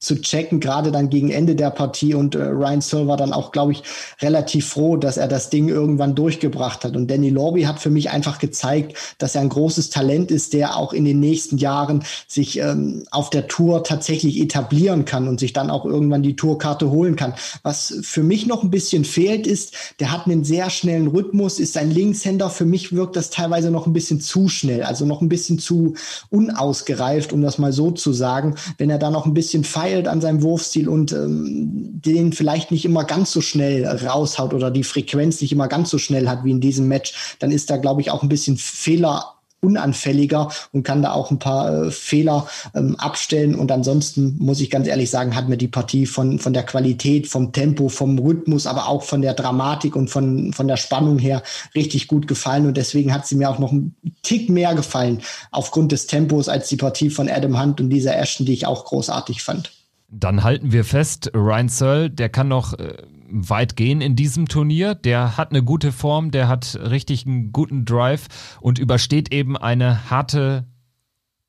zu 0.00 0.18
checken, 0.18 0.60
gerade 0.60 0.90
dann 0.90 1.10
gegen 1.10 1.30
Ende 1.30 1.54
der 1.54 1.68
Partie. 1.68 2.14
Und 2.14 2.34
äh, 2.34 2.42
Ryan 2.42 2.80
war 3.06 3.18
dann 3.18 3.34
auch, 3.34 3.52
glaube 3.52 3.72
ich, 3.72 3.82
relativ 4.22 4.68
froh, 4.68 4.96
dass 4.96 5.18
er 5.18 5.28
das 5.28 5.50
Ding 5.50 5.68
irgendwann 5.68 6.14
durchgebracht 6.14 6.84
hat. 6.84 6.96
Und 6.96 7.10
Danny 7.10 7.28
Lorby 7.28 7.64
hat 7.64 7.80
für 7.80 7.90
mich 7.90 8.08
einfach 8.08 8.38
gezeigt, 8.38 8.96
dass 9.18 9.34
er 9.34 9.42
ein 9.42 9.50
großes 9.50 9.90
Talent 9.90 10.30
ist, 10.30 10.54
der 10.54 10.76
auch 10.76 10.94
in 10.94 11.04
den 11.04 11.20
nächsten 11.20 11.58
Jahren 11.58 12.02
sich 12.26 12.58
ähm, 12.58 13.04
auf 13.10 13.28
der 13.28 13.46
Tour 13.46 13.84
tatsächlich 13.84 14.40
etablieren 14.40 15.04
kann 15.04 15.28
und 15.28 15.38
sich 15.38 15.52
dann 15.52 15.68
auch 15.68 15.84
irgendwann 15.84 16.22
die 16.22 16.34
Tourkarte 16.34 16.90
holen 16.90 17.14
kann. 17.14 17.34
Was 17.62 17.94
für 18.00 18.22
mich 18.22 18.46
noch 18.46 18.62
ein 18.62 18.70
bisschen 18.70 19.04
fehlt, 19.04 19.46
ist, 19.46 19.74
der 20.00 20.12
hat 20.12 20.24
einen 20.24 20.44
sehr 20.44 20.70
schnellen 20.70 21.08
Rhythmus, 21.08 21.60
ist 21.60 21.76
ein 21.76 21.90
Linkshänder. 21.90 22.48
Für 22.48 22.64
mich 22.64 22.94
wirkt 22.94 23.16
das 23.16 23.28
teilweise 23.28 23.70
noch 23.70 23.86
ein 23.86 23.92
bisschen 23.92 24.22
zu 24.22 24.48
schnell, 24.48 24.82
also 24.82 25.04
noch 25.04 25.20
ein 25.20 25.28
bisschen 25.28 25.58
zu 25.58 25.92
unausgereift, 26.30 27.34
um 27.34 27.42
das 27.42 27.58
mal 27.58 27.74
so 27.74 27.90
zu 27.90 28.14
sagen. 28.14 28.54
Wenn 28.78 28.88
er 28.88 28.98
da 28.98 29.10
noch 29.10 29.26
ein 29.26 29.34
bisschen 29.34 29.62
feiert, 29.62 29.89
feilt 29.90 30.08
an 30.08 30.20
seinem 30.20 30.42
Wurfstil 30.42 30.88
und 30.88 31.12
ähm, 31.12 32.00
den 32.04 32.32
vielleicht 32.32 32.70
nicht 32.70 32.84
immer 32.84 33.04
ganz 33.04 33.32
so 33.32 33.40
schnell 33.40 33.86
raushaut 33.86 34.54
oder 34.54 34.70
die 34.70 34.84
Frequenz 34.84 35.40
nicht 35.40 35.52
immer 35.52 35.68
ganz 35.68 35.90
so 35.90 35.98
schnell 35.98 36.28
hat 36.28 36.44
wie 36.44 36.52
in 36.52 36.60
diesem 36.60 36.88
Match, 36.88 37.36
dann 37.40 37.50
ist 37.50 37.70
da, 37.70 37.76
glaube 37.76 38.00
ich, 38.00 38.10
auch 38.10 38.22
ein 38.22 38.28
bisschen 38.28 38.56
Fehler 38.56 39.34
unanfälliger 39.62 40.48
und 40.72 40.84
kann 40.84 41.02
da 41.02 41.12
auch 41.12 41.30
ein 41.30 41.38
paar 41.38 41.86
äh, 41.86 41.90
Fehler 41.90 42.46
ähm, 42.74 42.96
abstellen. 42.96 43.54
Und 43.54 43.70
ansonsten 43.70 44.36
muss 44.38 44.60
ich 44.60 44.70
ganz 44.70 44.88
ehrlich 44.88 45.10
sagen, 45.10 45.36
hat 45.36 45.50
mir 45.50 45.58
die 45.58 45.68
Partie 45.68 46.06
von, 46.06 46.38
von 46.38 46.54
der 46.54 46.62
Qualität, 46.62 47.26
vom 47.26 47.52
Tempo, 47.52 47.90
vom 47.90 48.18
Rhythmus, 48.18 48.66
aber 48.66 48.88
auch 48.88 49.02
von 49.02 49.20
der 49.20 49.34
Dramatik 49.34 49.96
und 49.96 50.08
von, 50.08 50.54
von 50.54 50.66
der 50.66 50.78
Spannung 50.78 51.18
her 51.18 51.42
richtig 51.74 52.08
gut 52.08 52.26
gefallen. 52.26 52.66
Und 52.66 52.78
deswegen 52.78 53.12
hat 53.12 53.26
sie 53.26 53.36
mir 53.36 53.50
auch 53.50 53.58
noch 53.58 53.72
einen 53.72 53.94
Tick 54.22 54.48
mehr 54.48 54.74
gefallen 54.74 55.20
aufgrund 55.50 55.92
des 55.92 56.06
Tempos 56.06 56.48
als 56.48 56.68
die 56.68 56.76
Partie 56.76 57.10
von 57.10 57.28
Adam 57.28 57.60
Hunt 57.60 57.82
und 57.82 57.90
dieser 57.90 58.16
Ashton, 58.16 58.46
die 58.46 58.54
ich 58.54 58.66
auch 58.66 58.86
großartig 58.86 59.42
fand. 59.42 59.72
Dann 60.10 60.42
halten 60.42 60.72
wir 60.72 60.84
fest, 60.84 61.30
Ryan 61.34 61.68
Searle, 61.68 62.10
der 62.10 62.28
kann 62.28 62.48
noch 62.48 62.74
äh, 62.74 62.96
weit 63.30 63.76
gehen 63.76 64.00
in 64.00 64.16
diesem 64.16 64.48
Turnier. 64.48 64.94
Der 64.94 65.36
hat 65.36 65.50
eine 65.50 65.62
gute 65.62 65.92
Form, 65.92 66.30
der 66.32 66.48
hat 66.48 66.78
richtig 66.82 67.26
einen 67.26 67.52
guten 67.52 67.84
Drive 67.84 68.58
und 68.60 68.78
übersteht 68.78 69.32
eben 69.32 69.56
eine 69.56 70.10
harte 70.10 70.66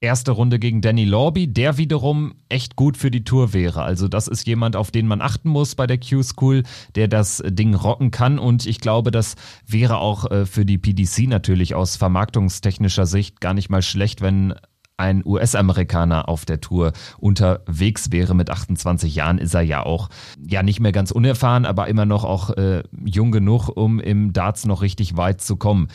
erste 0.01 0.31
Runde 0.31 0.57
gegen 0.57 0.81
Danny 0.81 1.05
Lorby, 1.05 1.47
der 1.47 1.77
wiederum 1.77 2.33
echt 2.49 2.75
gut 2.75 2.97
für 2.97 3.11
die 3.11 3.23
Tour 3.23 3.53
wäre. 3.53 3.83
Also 3.83 4.07
das 4.07 4.27
ist 4.27 4.47
jemand, 4.47 4.75
auf 4.75 4.89
den 4.89 5.07
man 5.07 5.21
achten 5.21 5.49
muss 5.49 5.75
bei 5.75 5.85
der 5.85 5.99
Q-School, 5.99 6.63
der 6.95 7.07
das 7.07 7.41
Ding 7.45 7.75
rocken 7.75 8.09
kann 8.09 8.39
und 8.39 8.65
ich 8.65 8.79
glaube, 8.79 9.11
das 9.11 9.35
wäre 9.67 9.97
auch 9.97 10.29
äh, 10.29 10.45
für 10.45 10.65
die 10.65 10.79
PDC 10.79 11.27
natürlich 11.27 11.75
aus 11.75 11.97
vermarktungstechnischer 11.97 13.05
Sicht 13.05 13.41
gar 13.41 13.53
nicht 13.53 13.69
mal 13.69 13.83
schlecht, 13.83 14.21
wenn 14.21 14.55
ein 15.01 15.23
US-Amerikaner 15.25 16.29
auf 16.29 16.45
der 16.45 16.61
Tour 16.61 16.93
unterwegs 17.19 18.11
wäre. 18.11 18.35
Mit 18.35 18.49
28 18.49 19.15
Jahren 19.15 19.39
ist 19.39 19.53
er 19.53 19.61
ja 19.61 19.83
auch 19.83 20.09
ja 20.47 20.63
nicht 20.63 20.79
mehr 20.79 20.91
ganz 20.91 21.11
unerfahren, 21.11 21.65
aber 21.65 21.87
immer 21.87 22.05
noch 22.05 22.23
auch 22.23 22.51
äh, 22.51 22.83
jung 23.03 23.31
genug, 23.31 23.69
um 23.69 23.99
im 23.99 24.31
Darts 24.31 24.65
noch 24.65 24.81
richtig 24.81 25.17
weit 25.17 25.41
zu 25.41 25.57
kommen 25.57 25.87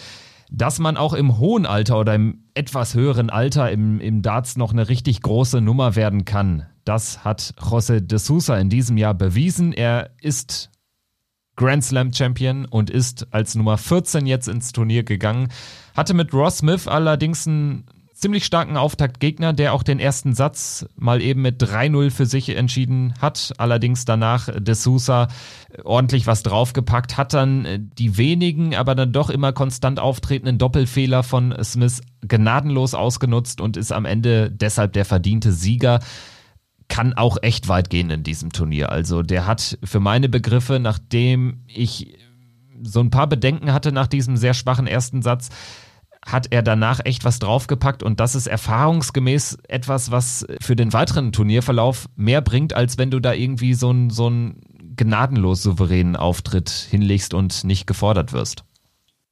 dass 0.50 0.78
man 0.78 0.96
auch 0.96 1.12
im 1.12 1.38
hohen 1.38 1.66
Alter 1.66 1.98
oder 1.98 2.14
im 2.14 2.44
etwas 2.54 2.94
höheren 2.94 3.30
Alter 3.30 3.70
im, 3.72 4.00
im 4.00 4.22
Darts 4.22 4.56
noch 4.56 4.72
eine 4.72 4.88
richtig 4.88 5.20
große 5.22 5.60
Nummer 5.60 5.96
werden 5.96 6.24
kann. 6.24 6.66
Das 6.84 7.24
hat 7.24 7.54
José 7.58 8.00
de 8.00 8.18
Sousa 8.18 8.56
in 8.56 8.70
diesem 8.70 8.96
Jahr 8.96 9.14
bewiesen. 9.14 9.72
Er 9.72 10.10
ist 10.20 10.70
Grand 11.56 11.82
Slam 11.82 12.12
Champion 12.12 12.66
und 12.66 12.90
ist 12.90 13.26
als 13.32 13.54
Nummer 13.54 13.78
14 13.78 14.26
jetzt 14.26 14.46
ins 14.46 14.72
Turnier 14.72 15.02
gegangen. 15.02 15.48
Hatte 15.96 16.14
mit 16.14 16.32
Ross 16.32 16.58
Smith 16.58 16.86
allerdings 16.86 17.46
ein 17.46 17.84
ziemlich 18.16 18.46
starken 18.46 18.78
Auftaktgegner, 18.78 19.52
der 19.52 19.74
auch 19.74 19.82
den 19.82 20.00
ersten 20.00 20.34
Satz 20.34 20.86
mal 20.96 21.20
eben 21.20 21.42
mit 21.42 21.62
3-0 21.62 22.10
für 22.10 22.24
sich 22.24 22.48
entschieden 22.48 23.12
hat. 23.20 23.52
Allerdings 23.58 24.06
danach 24.06 24.48
De 24.58 24.74
Sousa 24.74 25.28
ordentlich 25.84 26.26
was 26.26 26.42
draufgepackt, 26.42 27.18
hat 27.18 27.34
dann 27.34 27.64
äh, 27.66 27.78
die 27.78 28.16
wenigen, 28.16 28.74
aber 28.74 28.94
dann 28.94 29.12
doch 29.12 29.28
immer 29.28 29.52
konstant 29.52 30.00
auftretenden 30.00 30.56
Doppelfehler 30.56 31.22
von 31.22 31.54
Smith 31.62 32.00
gnadenlos 32.22 32.94
ausgenutzt 32.94 33.60
und 33.60 33.76
ist 33.76 33.92
am 33.92 34.06
Ende 34.06 34.50
deshalb 34.50 34.94
der 34.94 35.04
verdiente 35.04 35.52
Sieger 35.52 36.00
kann 36.88 37.12
auch 37.12 37.36
echt 37.42 37.68
weit 37.68 37.90
gehen 37.90 38.08
in 38.10 38.22
diesem 38.22 38.50
Turnier. 38.50 38.90
Also 38.90 39.22
der 39.22 39.46
hat 39.46 39.78
für 39.84 40.00
meine 40.00 40.30
Begriffe, 40.30 40.78
nachdem 40.80 41.64
ich 41.66 42.14
so 42.82 43.00
ein 43.00 43.10
paar 43.10 43.26
Bedenken 43.26 43.72
hatte 43.72 43.92
nach 43.92 44.06
diesem 44.06 44.36
sehr 44.36 44.54
schwachen 44.54 44.86
ersten 44.86 45.20
Satz, 45.20 45.50
hat 46.26 46.48
er 46.50 46.62
danach 46.62 47.00
echt 47.04 47.24
was 47.24 47.38
draufgepackt 47.38 48.02
und 48.02 48.20
das 48.20 48.34
ist 48.34 48.48
erfahrungsgemäß 48.48 49.58
etwas, 49.68 50.10
was 50.10 50.44
für 50.60 50.76
den 50.76 50.92
weiteren 50.92 51.32
Turnierverlauf 51.32 52.08
mehr 52.16 52.42
bringt, 52.42 52.74
als 52.74 52.98
wenn 52.98 53.10
du 53.10 53.20
da 53.20 53.32
irgendwie 53.32 53.74
so 53.74 53.90
einen 53.90 54.10
so 54.10 54.30
gnadenlos 54.96 55.62
souveränen 55.62 56.16
Auftritt 56.16 56.68
hinlegst 56.70 57.32
und 57.32 57.64
nicht 57.64 57.86
gefordert 57.86 58.32
wirst 58.32 58.64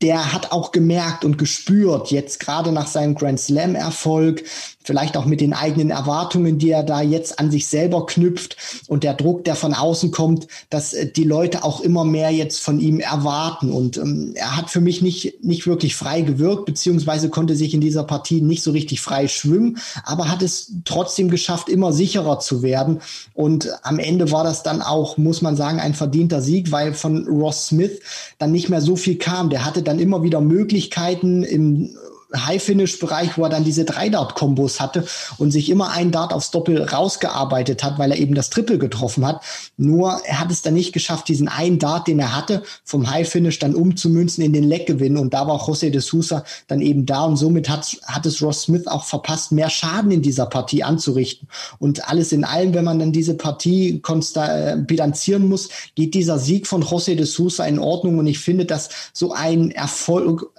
der 0.05 0.35
hat 0.35 0.53
auch 0.53 0.71
gemerkt 0.71 1.25
und 1.25 1.39
gespürt, 1.39 2.11
jetzt 2.11 2.39
gerade 2.39 2.73
nach 2.73 2.87
seinem 2.87 3.15
Grand 3.15 3.41
Slam-Erfolg, 3.41 4.45
vielleicht 4.85 5.17
auch 5.17 5.25
mit 5.25 5.41
den 5.41 5.55
eigenen 5.55 5.89
Erwartungen, 5.89 6.59
die 6.59 6.71
er 6.71 6.83
da 6.83 7.01
jetzt 7.01 7.39
an 7.39 7.51
sich 7.51 7.67
selber 7.67 8.05
knüpft 8.05 8.57
und 8.87 9.03
der 9.03 9.15
Druck, 9.15 9.45
der 9.45 9.55
von 9.55 9.73
außen 9.73 10.11
kommt, 10.11 10.47
dass 10.69 10.93
äh, 10.93 11.11
die 11.11 11.25
Leute 11.25 11.65
auch 11.65 11.81
immer 11.81 12.05
mehr 12.05 12.31
jetzt 12.31 12.61
von 12.61 12.79
ihm 12.79 13.01
erwarten. 13.01 13.73
Und 13.73 13.97
ähm, 13.97 14.33
er 14.35 14.59
hat 14.59 14.69
für 14.69 14.83
mich 14.83 15.01
nicht, 15.01 15.43
nicht 15.43 15.67
wirklich 15.67 15.97
frei 15.97 16.21
gewirkt, 16.21 16.67
beziehungsweise 16.67 17.31
konnte 17.31 17.57
sich 17.57 17.73
in 17.73 17.81
dieser 17.81 18.05
Partie 18.05 18.43
nicht 18.43 18.63
so 18.63 18.73
richtig 18.73 19.01
frei 19.01 19.27
schwimmen, 19.27 19.79
aber 20.05 20.31
hat 20.31 20.43
es 20.43 20.73
trotzdem 20.85 21.31
geschafft, 21.31 21.71
immer 21.71 21.95
sicherer 21.95 22.39
zu 22.41 22.63
werden. 22.63 23.01
Und 23.33 23.71
am 23.83 23.99
Ende 23.99 24.31
war 24.31 24.45
das 24.45 24.63
dann 24.63 24.83
auch, 24.83 25.17
muss 25.17 25.41
man 25.41 25.57
sagen, 25.57 25.81
ein 25.81 25.95
verdienter 25.95 26.43
Sieg, 26.43 26.71
weil 26.73 26.93
von 26.93 27.27
Ross 27.27 27.69
Smith 27.69 28.01
dann 28.37 28.53
nicht 28.53 28.69
mehr 28.69 28.83
so 28.83 28.97
viel 28.97 29.17
kam. 29.17 29.49
Der 29.49 29.65
hatte 29.65 29.83
dann 29.83 29.94
immer 29.99 30.23
wieder 30.23 30.41
Möglichkeiten 30.41 31.43
im 31.43 31.97
High-Finish-Bereich, 32.35 33.37
wo 33.37 33.45
er 33.45 33.51
dann 33.51 33.65
diese 33.65 33.85
Drei-Dart-Kombos 33.85 34.81
hatte 34.81 35.05
und 35.39 35.51
sich 35.51 35.71
immer 35.71 35.91
einen 35.91 36.11
Dart 36.11 36.33
aufs 36.33 36.51
Doppel 36.51 36.83
rausgearbeitet 36.83 37.83
hat, 37.83 37.99
weil 37.99 38.13
er 38.13 38.19
eben 38.19 38.35
das 38.35 38.51
Triple 38.51 38.79
getroffen 38.79 39.27
hat. 39.27 39.43
Nur 39.77 40.21
er 40.25 40.41
hat 40.41 40.51
es 40.51 40.63
dann 40.63 40.75
nicht 40.75 40.93
geschafft, 40.93 41.29
diesen 41.29 41.49
einen 41.49 41.79
Dart, 41.79 42.07
den 42.09 42.19
er 42.19 42.37
hatte, 42.37 42.63
vom 42.85 43.11
High-Finish 43.11 43.59
dann 43.59 43.75
umzumünzen 43.75 44.45
in 44.45 44.53
den 44.53 44.65
Leckgewinn. 44.65 45.17
Und 45.17 45.35
da 45.35 45.47
war 45.47 45.61
José 45.61 45.91
de 45.91 46.01
Sousa 46.01 46.45
dann 46.67 46.81
eben 46.81 47.07
da 47.07 47.25
und 47.25 47.37
somit 47.37 47.69
hat, 47.69 47.97
hat 48.07 48.27
es 48.27 48.43
Ross 48.43 48.63
Smith 48.63 48.87
auch 48.87 49.05
verpasst, 49.05 49.53
mehr 49.53 49.71
Schaden 49.71 50.11
in 50.11 50.23
dieser 50.23 50.47
Partie 50.47 50.85
anzurichten. 50.85 51.49
Und 51.79 52.09
alles 52.09 52.33
in 52.33 52.45
allem, 52.45 52.75
wenn 52.75 52.85
man 52.85 52.99
dann 52.99 53.13
diese 53.13 53.35
Partie 53.35 54.03
äh, 54.37 54.77
bilanzieren 54.77 55.49
muss, 55.49 55.69
geht 55.95 56.15
dieser 56.15 56.39
Sieg 56.39 56.67
von 56.67 56.83
José 56.83 57.15
de 57.15 57.27
Sousa 57.27 57.65
in 57.67 57.79
Ordnung. 57.79 58.19
Und 58.19 58.27
ich 58.27 58.39
finde, 58.39 58.65
dass 58.65 58.89
so 59.13 59.33
ein 59.33 59.71
Erfolg 59.71 60.51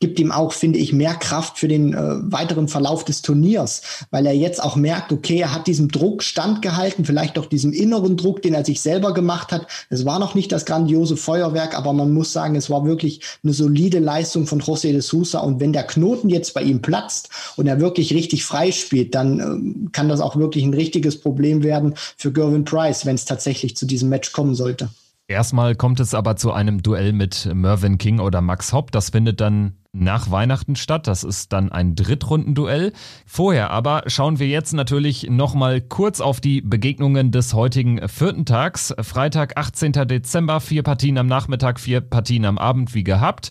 gibt 0.00 0.20
ihm 0.20 0.30
auch, 0.30 0.52
finde 0.52 0.78
ich, 0.78 0.92
mehr 0.92 1.14
Kraft 1.14 1.58
für 1.58 1.68
den 1.68 1.92
äh, 1.92 1.98
weiteren 2.32 2.68
Verlauf 2.68 3.04
des 3.04 3.22
Turniers, 3.22 3.82
weil 4.10 4.26
er 4.26 4.34
jetzt 4.34 4.62
auch 4.62 4.76
merkt, 4.76 5.12
okay, 5.12 5.38
er 5.38 5.52
hat 5.52 5.66
diesem 5.66 5.88
Druck 5.88 6.22
standgehalten, 6.22 7.04
vielleicht 7.04 7.38
auch 7.38 7.46
diesem 7.46 7.72
inneren 7.72 8.16
Druck, 8.16 8.42
den 8.42 8.54
er 8.54 8.64
sich 8.64 8.80
selber 8.80 9.12
gemacht 9.12 9.50
hat. 9.50 9.66
Es 9.90 10.04
war 10.04 10.18
noch 10.18 10.34
nicht 10.34 10.52
das 10.52 10.64
grandiose 10.66 11.16
Feuerwerk, 11.16 11.76
aber 11.76 11.92
man 11.92 12.12
muss 12.12 12.32
sagen, 12.32 12.54
es 12.54 12.70
war 12.70 12.84
wirklich 12.84 13.20
eine 13.42 13.52
solide 13.52 13.98
Leistung 13.98 14.46
von 14.46 14.60
José 14.60 14.92
de 14.92 15.00
Sousa. 15.00 15.40
Und 15.40 15.60
wenn 15.60 15.72
der 15.72 15.84
Knoten 15.84 16.28
jetzt 16.28 16.54
bei 16.54 16.62
ihm 16.62 16.80
platzt 16.80 17.30
und 17.56 17.66
er 17.66 17.80
wirklich 17.80 18.14
richtig 18.14 18.44
frei 18.44 18.70
spielt, 18.70 19.14
dann 19.14 19.40
ähm, 19.40 19.88
kann 19.92 20.08
das 20.08 20.20
auch 20.20 20.36
wirklich 20.36 20.64
ein 20.64 20.74
richtiges 20.74 21.20
Problem 21.20 21.62
werden 21.64 21.94
für 22.16 22.32
Gervin 22.32 22.64
Price, 22.64 23.04
wenn 23.04 23.16
es 23.16 23.24
tatsächlich 23.24 23.76
zu 23.76 23.86
diesem 23.86 24.08
Match 24.08 24.32
kommen 24.32 24.54
sollte. 24.54 24.90
Erstmal 25.30 25.74
kommt 25.74 26.00
es 26.00 26.14
aber 26.14 26.36
zu 26.36 26.52
einem 26.52 26.82
Duell 26.82 27.12
mit 27.12 27.50
Mervyn 27.52 27.98
King 27.98 28.18
oder 28.18 28.40
Max 28.40 28.72
Hopp. 28.72 28.92
Das 28.92 29.10
findet 29.10 29.42
dann 29.42 29.74
nach 29.98 30.30
Weihnachten 30.30 30.76
statt. 30.76 31.06
Das 31.06 31.24
ist 31.24 31.52
dann 31.52 31.70
ein 31.70 31.94
Drittrundenduell. 31.94 32.92
Vorher 33.26 33.70
aber 33.70 34.02
schauen 34.06 34.38
wir 34.38 34.48
jetzt 34.48 34.72
natürlich 34.72 35.28
nochmal 35.30 35.80
kurz 35.80 36.20
auf 36.20 36.40
die 36.40 36.60
Begegnungen 36.60 37.30
des 37.30 37.54
heutigen 37.54 38.06
vierten 38.08 38.44
Tags. 38.44 38.94
Freitag, 39.00 39.56
18. 39.56 39.92
Dezember, 39.92 40.60
vier 40.60 40.82
Partien 40.82 41.18
am 41.18 41.26
Nachmittag, 41.26 41.80
vier 41.80 42.00
Partien 42.00 42.44
am 42.44 42.58
Abend 42.58 42.94
wie 42.94 43.04
gehabt. 43.04 43.50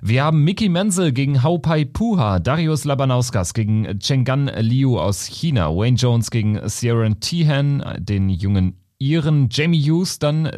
Wir 0.00 0.22
haben 0.22 0.44
Mickey 0.44 0.68
Menzel 0.68 1.12
gegen 1.12 1.42
Hao 1.42 1.58
Pai 1.58 1.84
Puha, 1.84 2.38
Darius 2.38 2.84
Labanauskas 2.84 3.52
gegen 3.52 3.98
Chenggan 3.98 4.48
Liu 4.58 4.98
aus 4.98 5.26
China, 5.26 5.70
Wayne 5.70 5.96
Jones 5.96 6.30
gegen 6.30 6.60
Sierran 6.68 7.18
Tihan, 7.18 7.82
den 7.98 8.28
jungen 8.28 8.78
Iren, 8.98 9.48
Jamie 9.50 9.82
Hughes 9.82 10.20
dann 10.20 10.50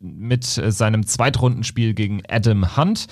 mit 0.00 0.44
seinem 0.44 1.06
Zweitrundenspiel 1.06 1.94
gegen 1.94 2.22
Adam 2.28 2.76
Hunt. 2.76 3.06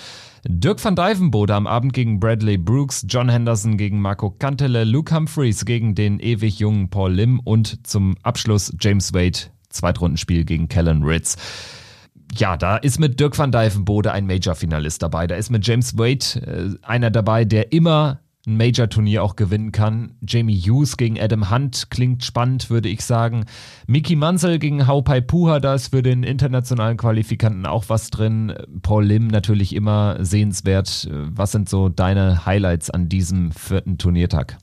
Dirk 0.48 0.78
van 0.78 0.94
Dijvenbode 0.94 1.54
am 1.54 1.66
Abend 1.66 1.92
gegen 1.92 2.20
Bradley 2.20 2.56
Brooks, 2.56 3.04
John 3.08 3.28
Henderson 3.28 3.76
gegen 3.76 4.00
Marco 4.00 4.30
Cantele, 4.30 4.84
Luke 4.84 5.12
Humphreys 5.12 5.64
gegen 5.64 5.96
den 5.96 6.20
ewig 6.20 6.60
jungen 6.60 6.88
Paul 6.88 7.14
Lim 7.14 7.40
und 7.40 7.84
zum 7.84 8.16
Abschluss 8.22 8.72
James 8.78 9.12
Wade, 9.12 9.38
Zweitrundenspiel 9.70 10.44
gegen 10.44 10.68
Kellen 10.68 11.02
Ritz. 11.02 11.36
Ja, 12.36 12.56
da 12.56 12.76
ist 12.76 13.00
mit 13.00 13.18
Dirk 13.18 13.36
van 13.36 13.50
Dijvenbode 13.50 14.12
ein 14.12 14.26
Major-Finalist 14.26 15.02
dabei. 15.02 15.26
Da 15.26 15.34
ist 15.34 15.50
mit 15.50 15.66
James 15.66 15.98
Wade 15.98 16.76
äh, 16.80 16.86
einer 16.86 17.10
dabei, 17.10 17.44
der 17.44 17.72
immer 17.72 18.20
ein 18.46 18.56
Major-Turnier 18.56 19.22
auch 19.22 19.36
gewinnen 19.36 19.72
kann. 19.72 20.14
Jamie 20.26 20.58
Hughes 20.60 20.96
gegen 20.96 21.20
Adam 21.20 21.50
Hunt 21.50 21.90
klingt 21.90 22.24
spannend, 22.24 22.70
würde 22.70 22.88
ich 22.88 23.04
sagen. 23.04 23.44
Miki 23.86 24.16
Mansell 24.16 24.58
gegen 24.58 24.86
Haupai 24.86 25.20
Puha, 25.20 25.58
da 25.60 25.74
ist 25.74 25.88
für 25.88 26.02
den 26.02 26.22
internationalen 26.22 26.96
Qualifikanten 26.96 27.66
auch 27.66 27.84
was 27.88 28.10
drin. 28.10 28.54
Paul 28.82 29.04
Lim 29.04 29.26
natürlich 29.26 29.74
immer 29.74 30.24
sehenswert. 30.24 31.08
Was 31.10 31.52
sind 31.52 31.68
so 31.68 31.88
deine 31.88 32.46
Highlights 32.46 32.90
an 32.90 33.08
diesem 33.08 33.50
vierten 33.50 33.98
Turniertag? 33.98 34.58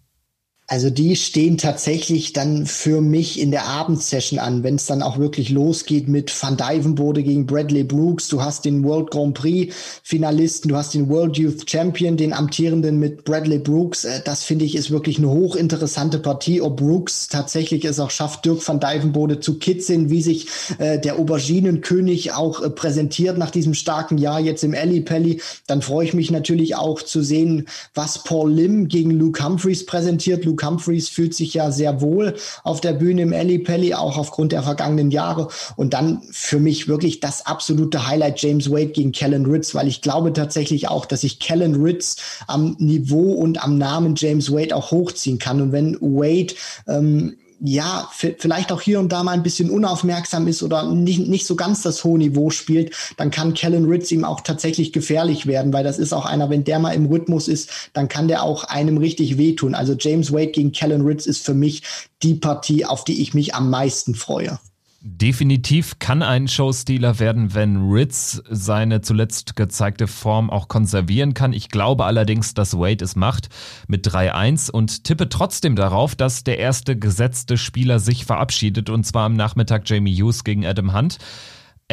Also 0.67 0.89
die 0.89 1.17
stehen 1.17 1.58
tatsächlich 1.58 2.32
dann 2.32 2.65
für 2.65 3.02
mich 3.02 3.38
in 3.39 3.52
der 3.52 3.67
Abendsession 3.67 4.39
an, 4.39 4.63
wenn 4.63 4.76
es 4.76 4.86
dann 4.86 5.04
auch 5.04 5.17
wirklich 5.17 5.49
losgeht 5.49 6.08
mit 6.08 6.34
Van 6.41 6.56
Dijvenbode 6.56 7.21
gegen 7.21 7.45
Bradley 7.45 7.84
Brooks. 7.84 8.30
Du 8.30 8.41
hast 8.41 8.63
den 8.63 8.84
World 8.86 9.12
Grand 9.12 9.34
Prix 9.34 9.76
Finalisten, 10.04 10.69
du 10.69 10.78
hast 10.78 10.93
den 10.93 11.10
World 11.10 11.38
Youth 11.38 11.69
Champion, 11.69 12.15
den 12.15 12.32
amtierenden 12.32 12.97
mit 12.97 13.26
Bradley 13.26 13.60
Brooks. 13.60 14.06
Äh, 14.06 14.21
das 14.23 14.43
finde 14.43 14.63
ich 14.63 14.76
ist 14.76 14.89
wirklich 14.89 15.17
eine 15.17 15.30
hochinteressante 15.30 16.19
Partie, 16.19 16.62
ob 16.62 16.78
Brooks 16.78 17.28
tatsächlich 17.28 17.84
es 17.84 17.99
auch 17.99 18.12
schafft, 18.12 18.45
Dirk 18.45 18.65
van 18.65 18.80
Dijvenbode 18.80 19.41
zu 19.41 19.60
kitzeln, 19.60 20.10
wie 20.10 20.21
sich 20.21 20.47
äh, 20.78 20.97
der 20.97 21.19
Auberginenkönig 21.19 22.32
auch 22.32 22.63
äh, 22.63 22.69
präsentiert 22.69 23.38
nach 23.38 23.52
diesem 23.52 23.73
starken 23.73 24.17
Jahr 24.17 24.39
jetzt 24.39 24.63
im 24.63 24.73
Alley 24.73 25.02
Pally. 25.02 25.41
Dann 25.67 25.82
freue 25.82 26.06
ich 26.06 26.13
mich 26.13 26.32
natürlich 26.32 26.78
auch 26.78 27.02
zu 27.02 27.21
sehen, 27.21 27.67
was 27.93 28.23
Paul 28.23 28.49
Lim 28.49 28.88
gegen 28.88 29.12
Luke 29.12 29.43
Humphreys 29.43 29.86
präsentiert. 29.86 30.45
Luke 30.45 30.53
Humphreys 30.62 31.10
fühlt 31.10 31.34
sich 31.34 31.54
ja 31.54 31.72
sehr 31.72 32.02
wohl 32.02 32.36
auf 32.63 32.82
der 32.82 32.94
Bühne 32.94 33.24
im 33.24 33.34
Alley 33.34 33.60
Pally, 33.60 33.94
auch 33.94 34.18
aufgrund 34.18 34.52
der 34.52 34.63
vergangenen 34.63 35.12
Jahre. 35.12 35.48
Und 35.76 35.94
dann 35.94 36.22
für 36.32 36.60
mich 36.60 36.88
wirklich 36.88 37.20
das 37.20 37.46
absolute 37.46 38.08
Highlight 38.08 38.42
James 38.42 38.70
Wade 38.70 38.88
gegen 38.88 39.12
Kellen 39.12 39.46
Ritz, 39.46 39.76
weil 39.76 39.88
ich 39.88 40.02
glaube 40.02 40.34
tatsächlich 40.34 40.88
auch, 40.88 41.06
dass 41.06 41.24
ich 41.24 41.39
Kellen 41.39 41.82
Ritz 41.82 42.18
am 42.48 42.76
Niveau 42.80 43.34
und 43.34 43.63
am 43.63 43.78
Namen 43.78 44.16
James 44.16 44.52
Wade 44.52 44.76
auch 44.76 44.92
hochziehen 44.92 45.39
kann. 45.39 45.62
Und 45.62 45.72
wenn 45.72 45.96
Wade 46.02 46.54
ähm, 46.88 47.38
ja, 47.60 48.10
vielleicht 48.12 48.72
auch 48.72 48.82
hier 48.82 49.00
und 49.00 49.12
da 49.12 49.24
mal 49.24 49.32
ein 49.32 49.44
bisschen 49.44 49.70
unaufmerksam 49.70 50.48
ist 50.48 50.63
oder 50.63 50.84
nicht, 50.92 51.28
nicht 51.28 51.46
so 51.46 51.56
ganz 51.56 51.82
das 51.82 52.04
hohe 52.04 52.18
Niveau 52.18 52.50
spielt, 52.50 52.96
dann 53.18 53.32
kann 53.32 53.54
Kellen 53.54 53.86
Ritz 53.86 54.12
ihm 54.12 54.26
auch 54.26 54.42
tatsächlich 54.42 54.94
gefährlich 54.94 55.46
werden, 55.46 55.74
weil 55.74 55.84
das 55.84 56.00
ist 56.00 56.13
auch 56.13 56.26
einer, 56.26 56.50
wenn 56.50 56.63
der 56.63 56.80
mal 56.80 56.94
im 56.94 57.06
Rhythmus 57.06 57.48
ist, 57.48 57.70
dann 57.94 58.08
kann 58.08 58.28
der 58.28 58.44
auch 58.44 58.63
einem 58.66 58.98
richtig 58.98 59.38
wehtun. 59.38 59.76
Also 59.76 59.96
James 59.98 60.32
Wade 60.32 60.52
gegen 60.52 60.72
Kellen 60.72 61.02
Ritz 61.02 61.26
ist 61.26 61.46
für 61.46 61.54
mich 61.54 61.84
die 62.22 62.36
Partie, 62.36 62.86
auf 62.86 63.04
die 63.04 63.22
ich 63.22 63.34
mich 63.34 63.56
am 63.56 63.70
meisten 63.70 64.16
freue. 64.16 64.60
Definitiv 65.06 66.00
kann 66.00 66.24
ein 66.24 66.48
Showstealer 66.48 67.20
werden, 67.20 67.54
wenn 67.54 67.92
Ritz 67.92 68.42
seine 68.50 69.02
zuletzt 69.02 69.58
gezeigte 69.58 70.08
Form 70.08 70.50
auch 70.50 70.70
konservieren 70.70 71.34
kann. 71.34 71.52
Ich 71.52 71.68
glaube 71.68 72.06
allerdings, 72.06 72.54
dass 72.54 72.78
Wade 72.78 73.04
es 73.04 73.18
macht 73.18 73.50
mit 73.89 74.08
3-1 74.08 74.72
und 74.72 75.04
tippe 75.04 75.28
trotzdem 75.28 75.76
darauf, 75.76 76.16
dass 76.16 76.46
der 76.46 76.58
erste 76.58 76.98
gesetzte 76.98 77.58
Spieler 77.58 78.00
sich 78.00 78.24
verabschiedet 78.24 78.89
und 78.89 79.04
zwar 79.06 79.26
am 79.26 79.34
Nachmittag 79.34 79.89
Jamie 79.89 80.16
Hughes 80.16 80.46
gegen 80.46 80.66
Adam 80.66 80.94
Hunt. 80.94 81.18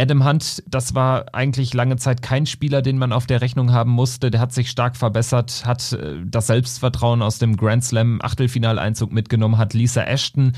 Adam 0.01 0.25
Hunt, 0.25 0.63
das 0.67 0.95
war 0.95 1.27
eigentlich 1.35 1.75
lange 1.75 1.97
Zeit 1.97 2.23
kein 2.23 2.47
Spieler, 2.47 2.81
den 2.81 2.97
man 2.97 3.13
auf 3.13 3.27
der 3.27 3.43
Rechnung 3.43 3.71
haben 3.73 3.91
musste. 3.91 4.31
Der 4.31 4.41
hat 4.41 4.53
sich 4.53 4.71
stark 4.71 4.97
verbessert, 4.97 5.65
hat 5.67 5.93
äh, 5.93 6.17
das 6.25 6.47
Selbstvertrauen 6.47 7.21
aus 7.21 7.39
dem 7.39 7.57
Grand 7.57 7.85
Slam 7.85 8.19
Achtelfinaleinzug 8.23 9.13
mitgenommen, 9.13 9.59
hat 9.59 9.75
Lisa 9.75 10.03
Ashton 10.03 10.53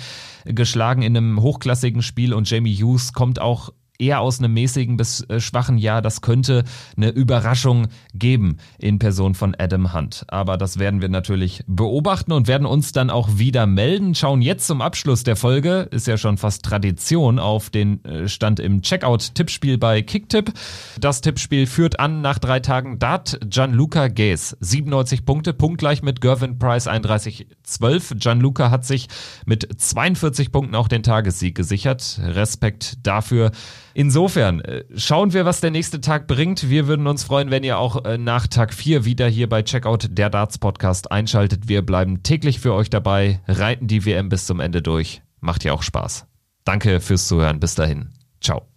geschlagen 0.44 1.02
in 1.02 1.16
einem 1.16 1.40
hochklassigen 1.40 2.02
Spiel 2.02 2.32
und 2.34 2.48
Jamie 2.48 2.76
Hughes 2.76 3.12
kommt 3.12 3.40
auch 3.40 3.70
eher 3.98 4.20
aus 4.20 4.38
einem 4.38 4.54
mäßigen 4.54 4.96
bis 4.96 5.22
äh, 5.28 5.40
schwachen 5.40 5.78
Jahr. 5.78 6.02
Das 6.02 6.20
könnte 6.20 6.64
eine 6.96 7.10
Überraschung 7.10 7.88
geben 8.14 8.58
in 8.78 8.98
Person 8.98 9.34
von 9.34 9.54
Adam 9.58 9.94
Hunt. 9.94 10.24
Aber 10.28 10.56
das 10.56 10.78
werden 10.78 11.00
wir 11.00 11.08
natürlich 11.08 11.62
beobachten 11.66 12.32
und 12.32 12.48
werden 12.48 12.66
uns 12.66 12.92
dann 12.92 13.10
auch 13.10 13.38
wieder 13.38 13.66
melden. 13.66 14.14
Schauen 14.14 14.42
jetzt 14.42 14.66
zum 14.66 14.80
Abschluss 14.80 15.22
der 15.22 15.36
Folge, 15.36 15.88
ist 15.90 16.06
ja 16.06 16.16
schon 16.16 16.38
fast 16.38 16.64
Tradition, 16.64 17.38
auf 17.38 17.70
den 17.70 18.04
äh, 18.04 18.28
Stand 18.28 18.60
im 18.60 18.82
Checkout-Tippspiel 18.82 19.78
bei 19.78 20.02
Kicktip. 20.02 20.52
Das 21.00 21.20
Tippspiel 21.20 21.66
führt 21.66 22.00
an 22.00 22.20
nach 22.20 22.38
drei 22.38 22.60
Tagen 22.60 22.98
Dart 22.98 23.38
Gianluca 23.46 24.08
Gaze. 24.08 24.56
97 24.60 25.24
Punkte, 25.24 25.52
punktgleich 25.52 26.02
mit 26.02 26.20
Gervin 26.20 26.58
Price 26.58 26.88
31-12. 26.88 28.18
Gianluca 28.18 28.70
hat 28.70 28.84
sich 28.84 29.08
mit 29.46 29.68
42 29.80 30.50
Punkten 30.52 30.74
auch 30.74 30.88
den 30.88 31.02
Tagessieg 31.02 31.54
gesichert. 31.54 32.20
Respekt 32.22 32.98
dafür. 33.02 33.52
Insofern, 33.94 34.60
äh, 34.60 34.84
schauen 34.96 35.32
wir, 35.32 35.44
was 35.44 35.60
der 35.60 35.70
nächste 35.70 36.00
Tag 36.00 36.26
bringt. 36.26 36.68
Wir 36.68 36.86
würden 36.86 37.06
uns 37.06 37.24
freuen, 37.24 37.50
wenn 37.50 37.64
ihr 37.64 37.78
auch 37.78 38.04
äh, 38.04 38.18
nach 38.18 38.46
Tag 38.46 38.74
4 38.74 39.04
wieder 39.04 39.28
hier 39.28 39.48
bei 39.48 39.62
Checkout 39.62 40.08
der 40.10 40.30
Darts 40.30 40.58
Podcast 40.58 41.10
einschaltet. 41.12 41.68
Wir 41.68 41.82
bleiben 41.82 42.22
täglich 42.22 42.60
für 42.60 42.74
euch 42.74 42.90
dabei, 42.90 43.40
reiten 43.46 43.86
die 43.86 44.04
WM 44.04 44.28
bis 44.28 44.46
zum 44.46 44.60
Ende 44.60 44.82
durch. 44.82 45.22
Macht 45.40 45.64
ja 45.64 45.72
auch 45.72 45.82
Spaß. 45.82 46.26
Danke 46.64 47.00
fürs 47.00 47.26
Zuhören. 47.26 47.60
Bis 47.60 47.74
dahin. 47.74 48.10
Ciao. 48.40 48.71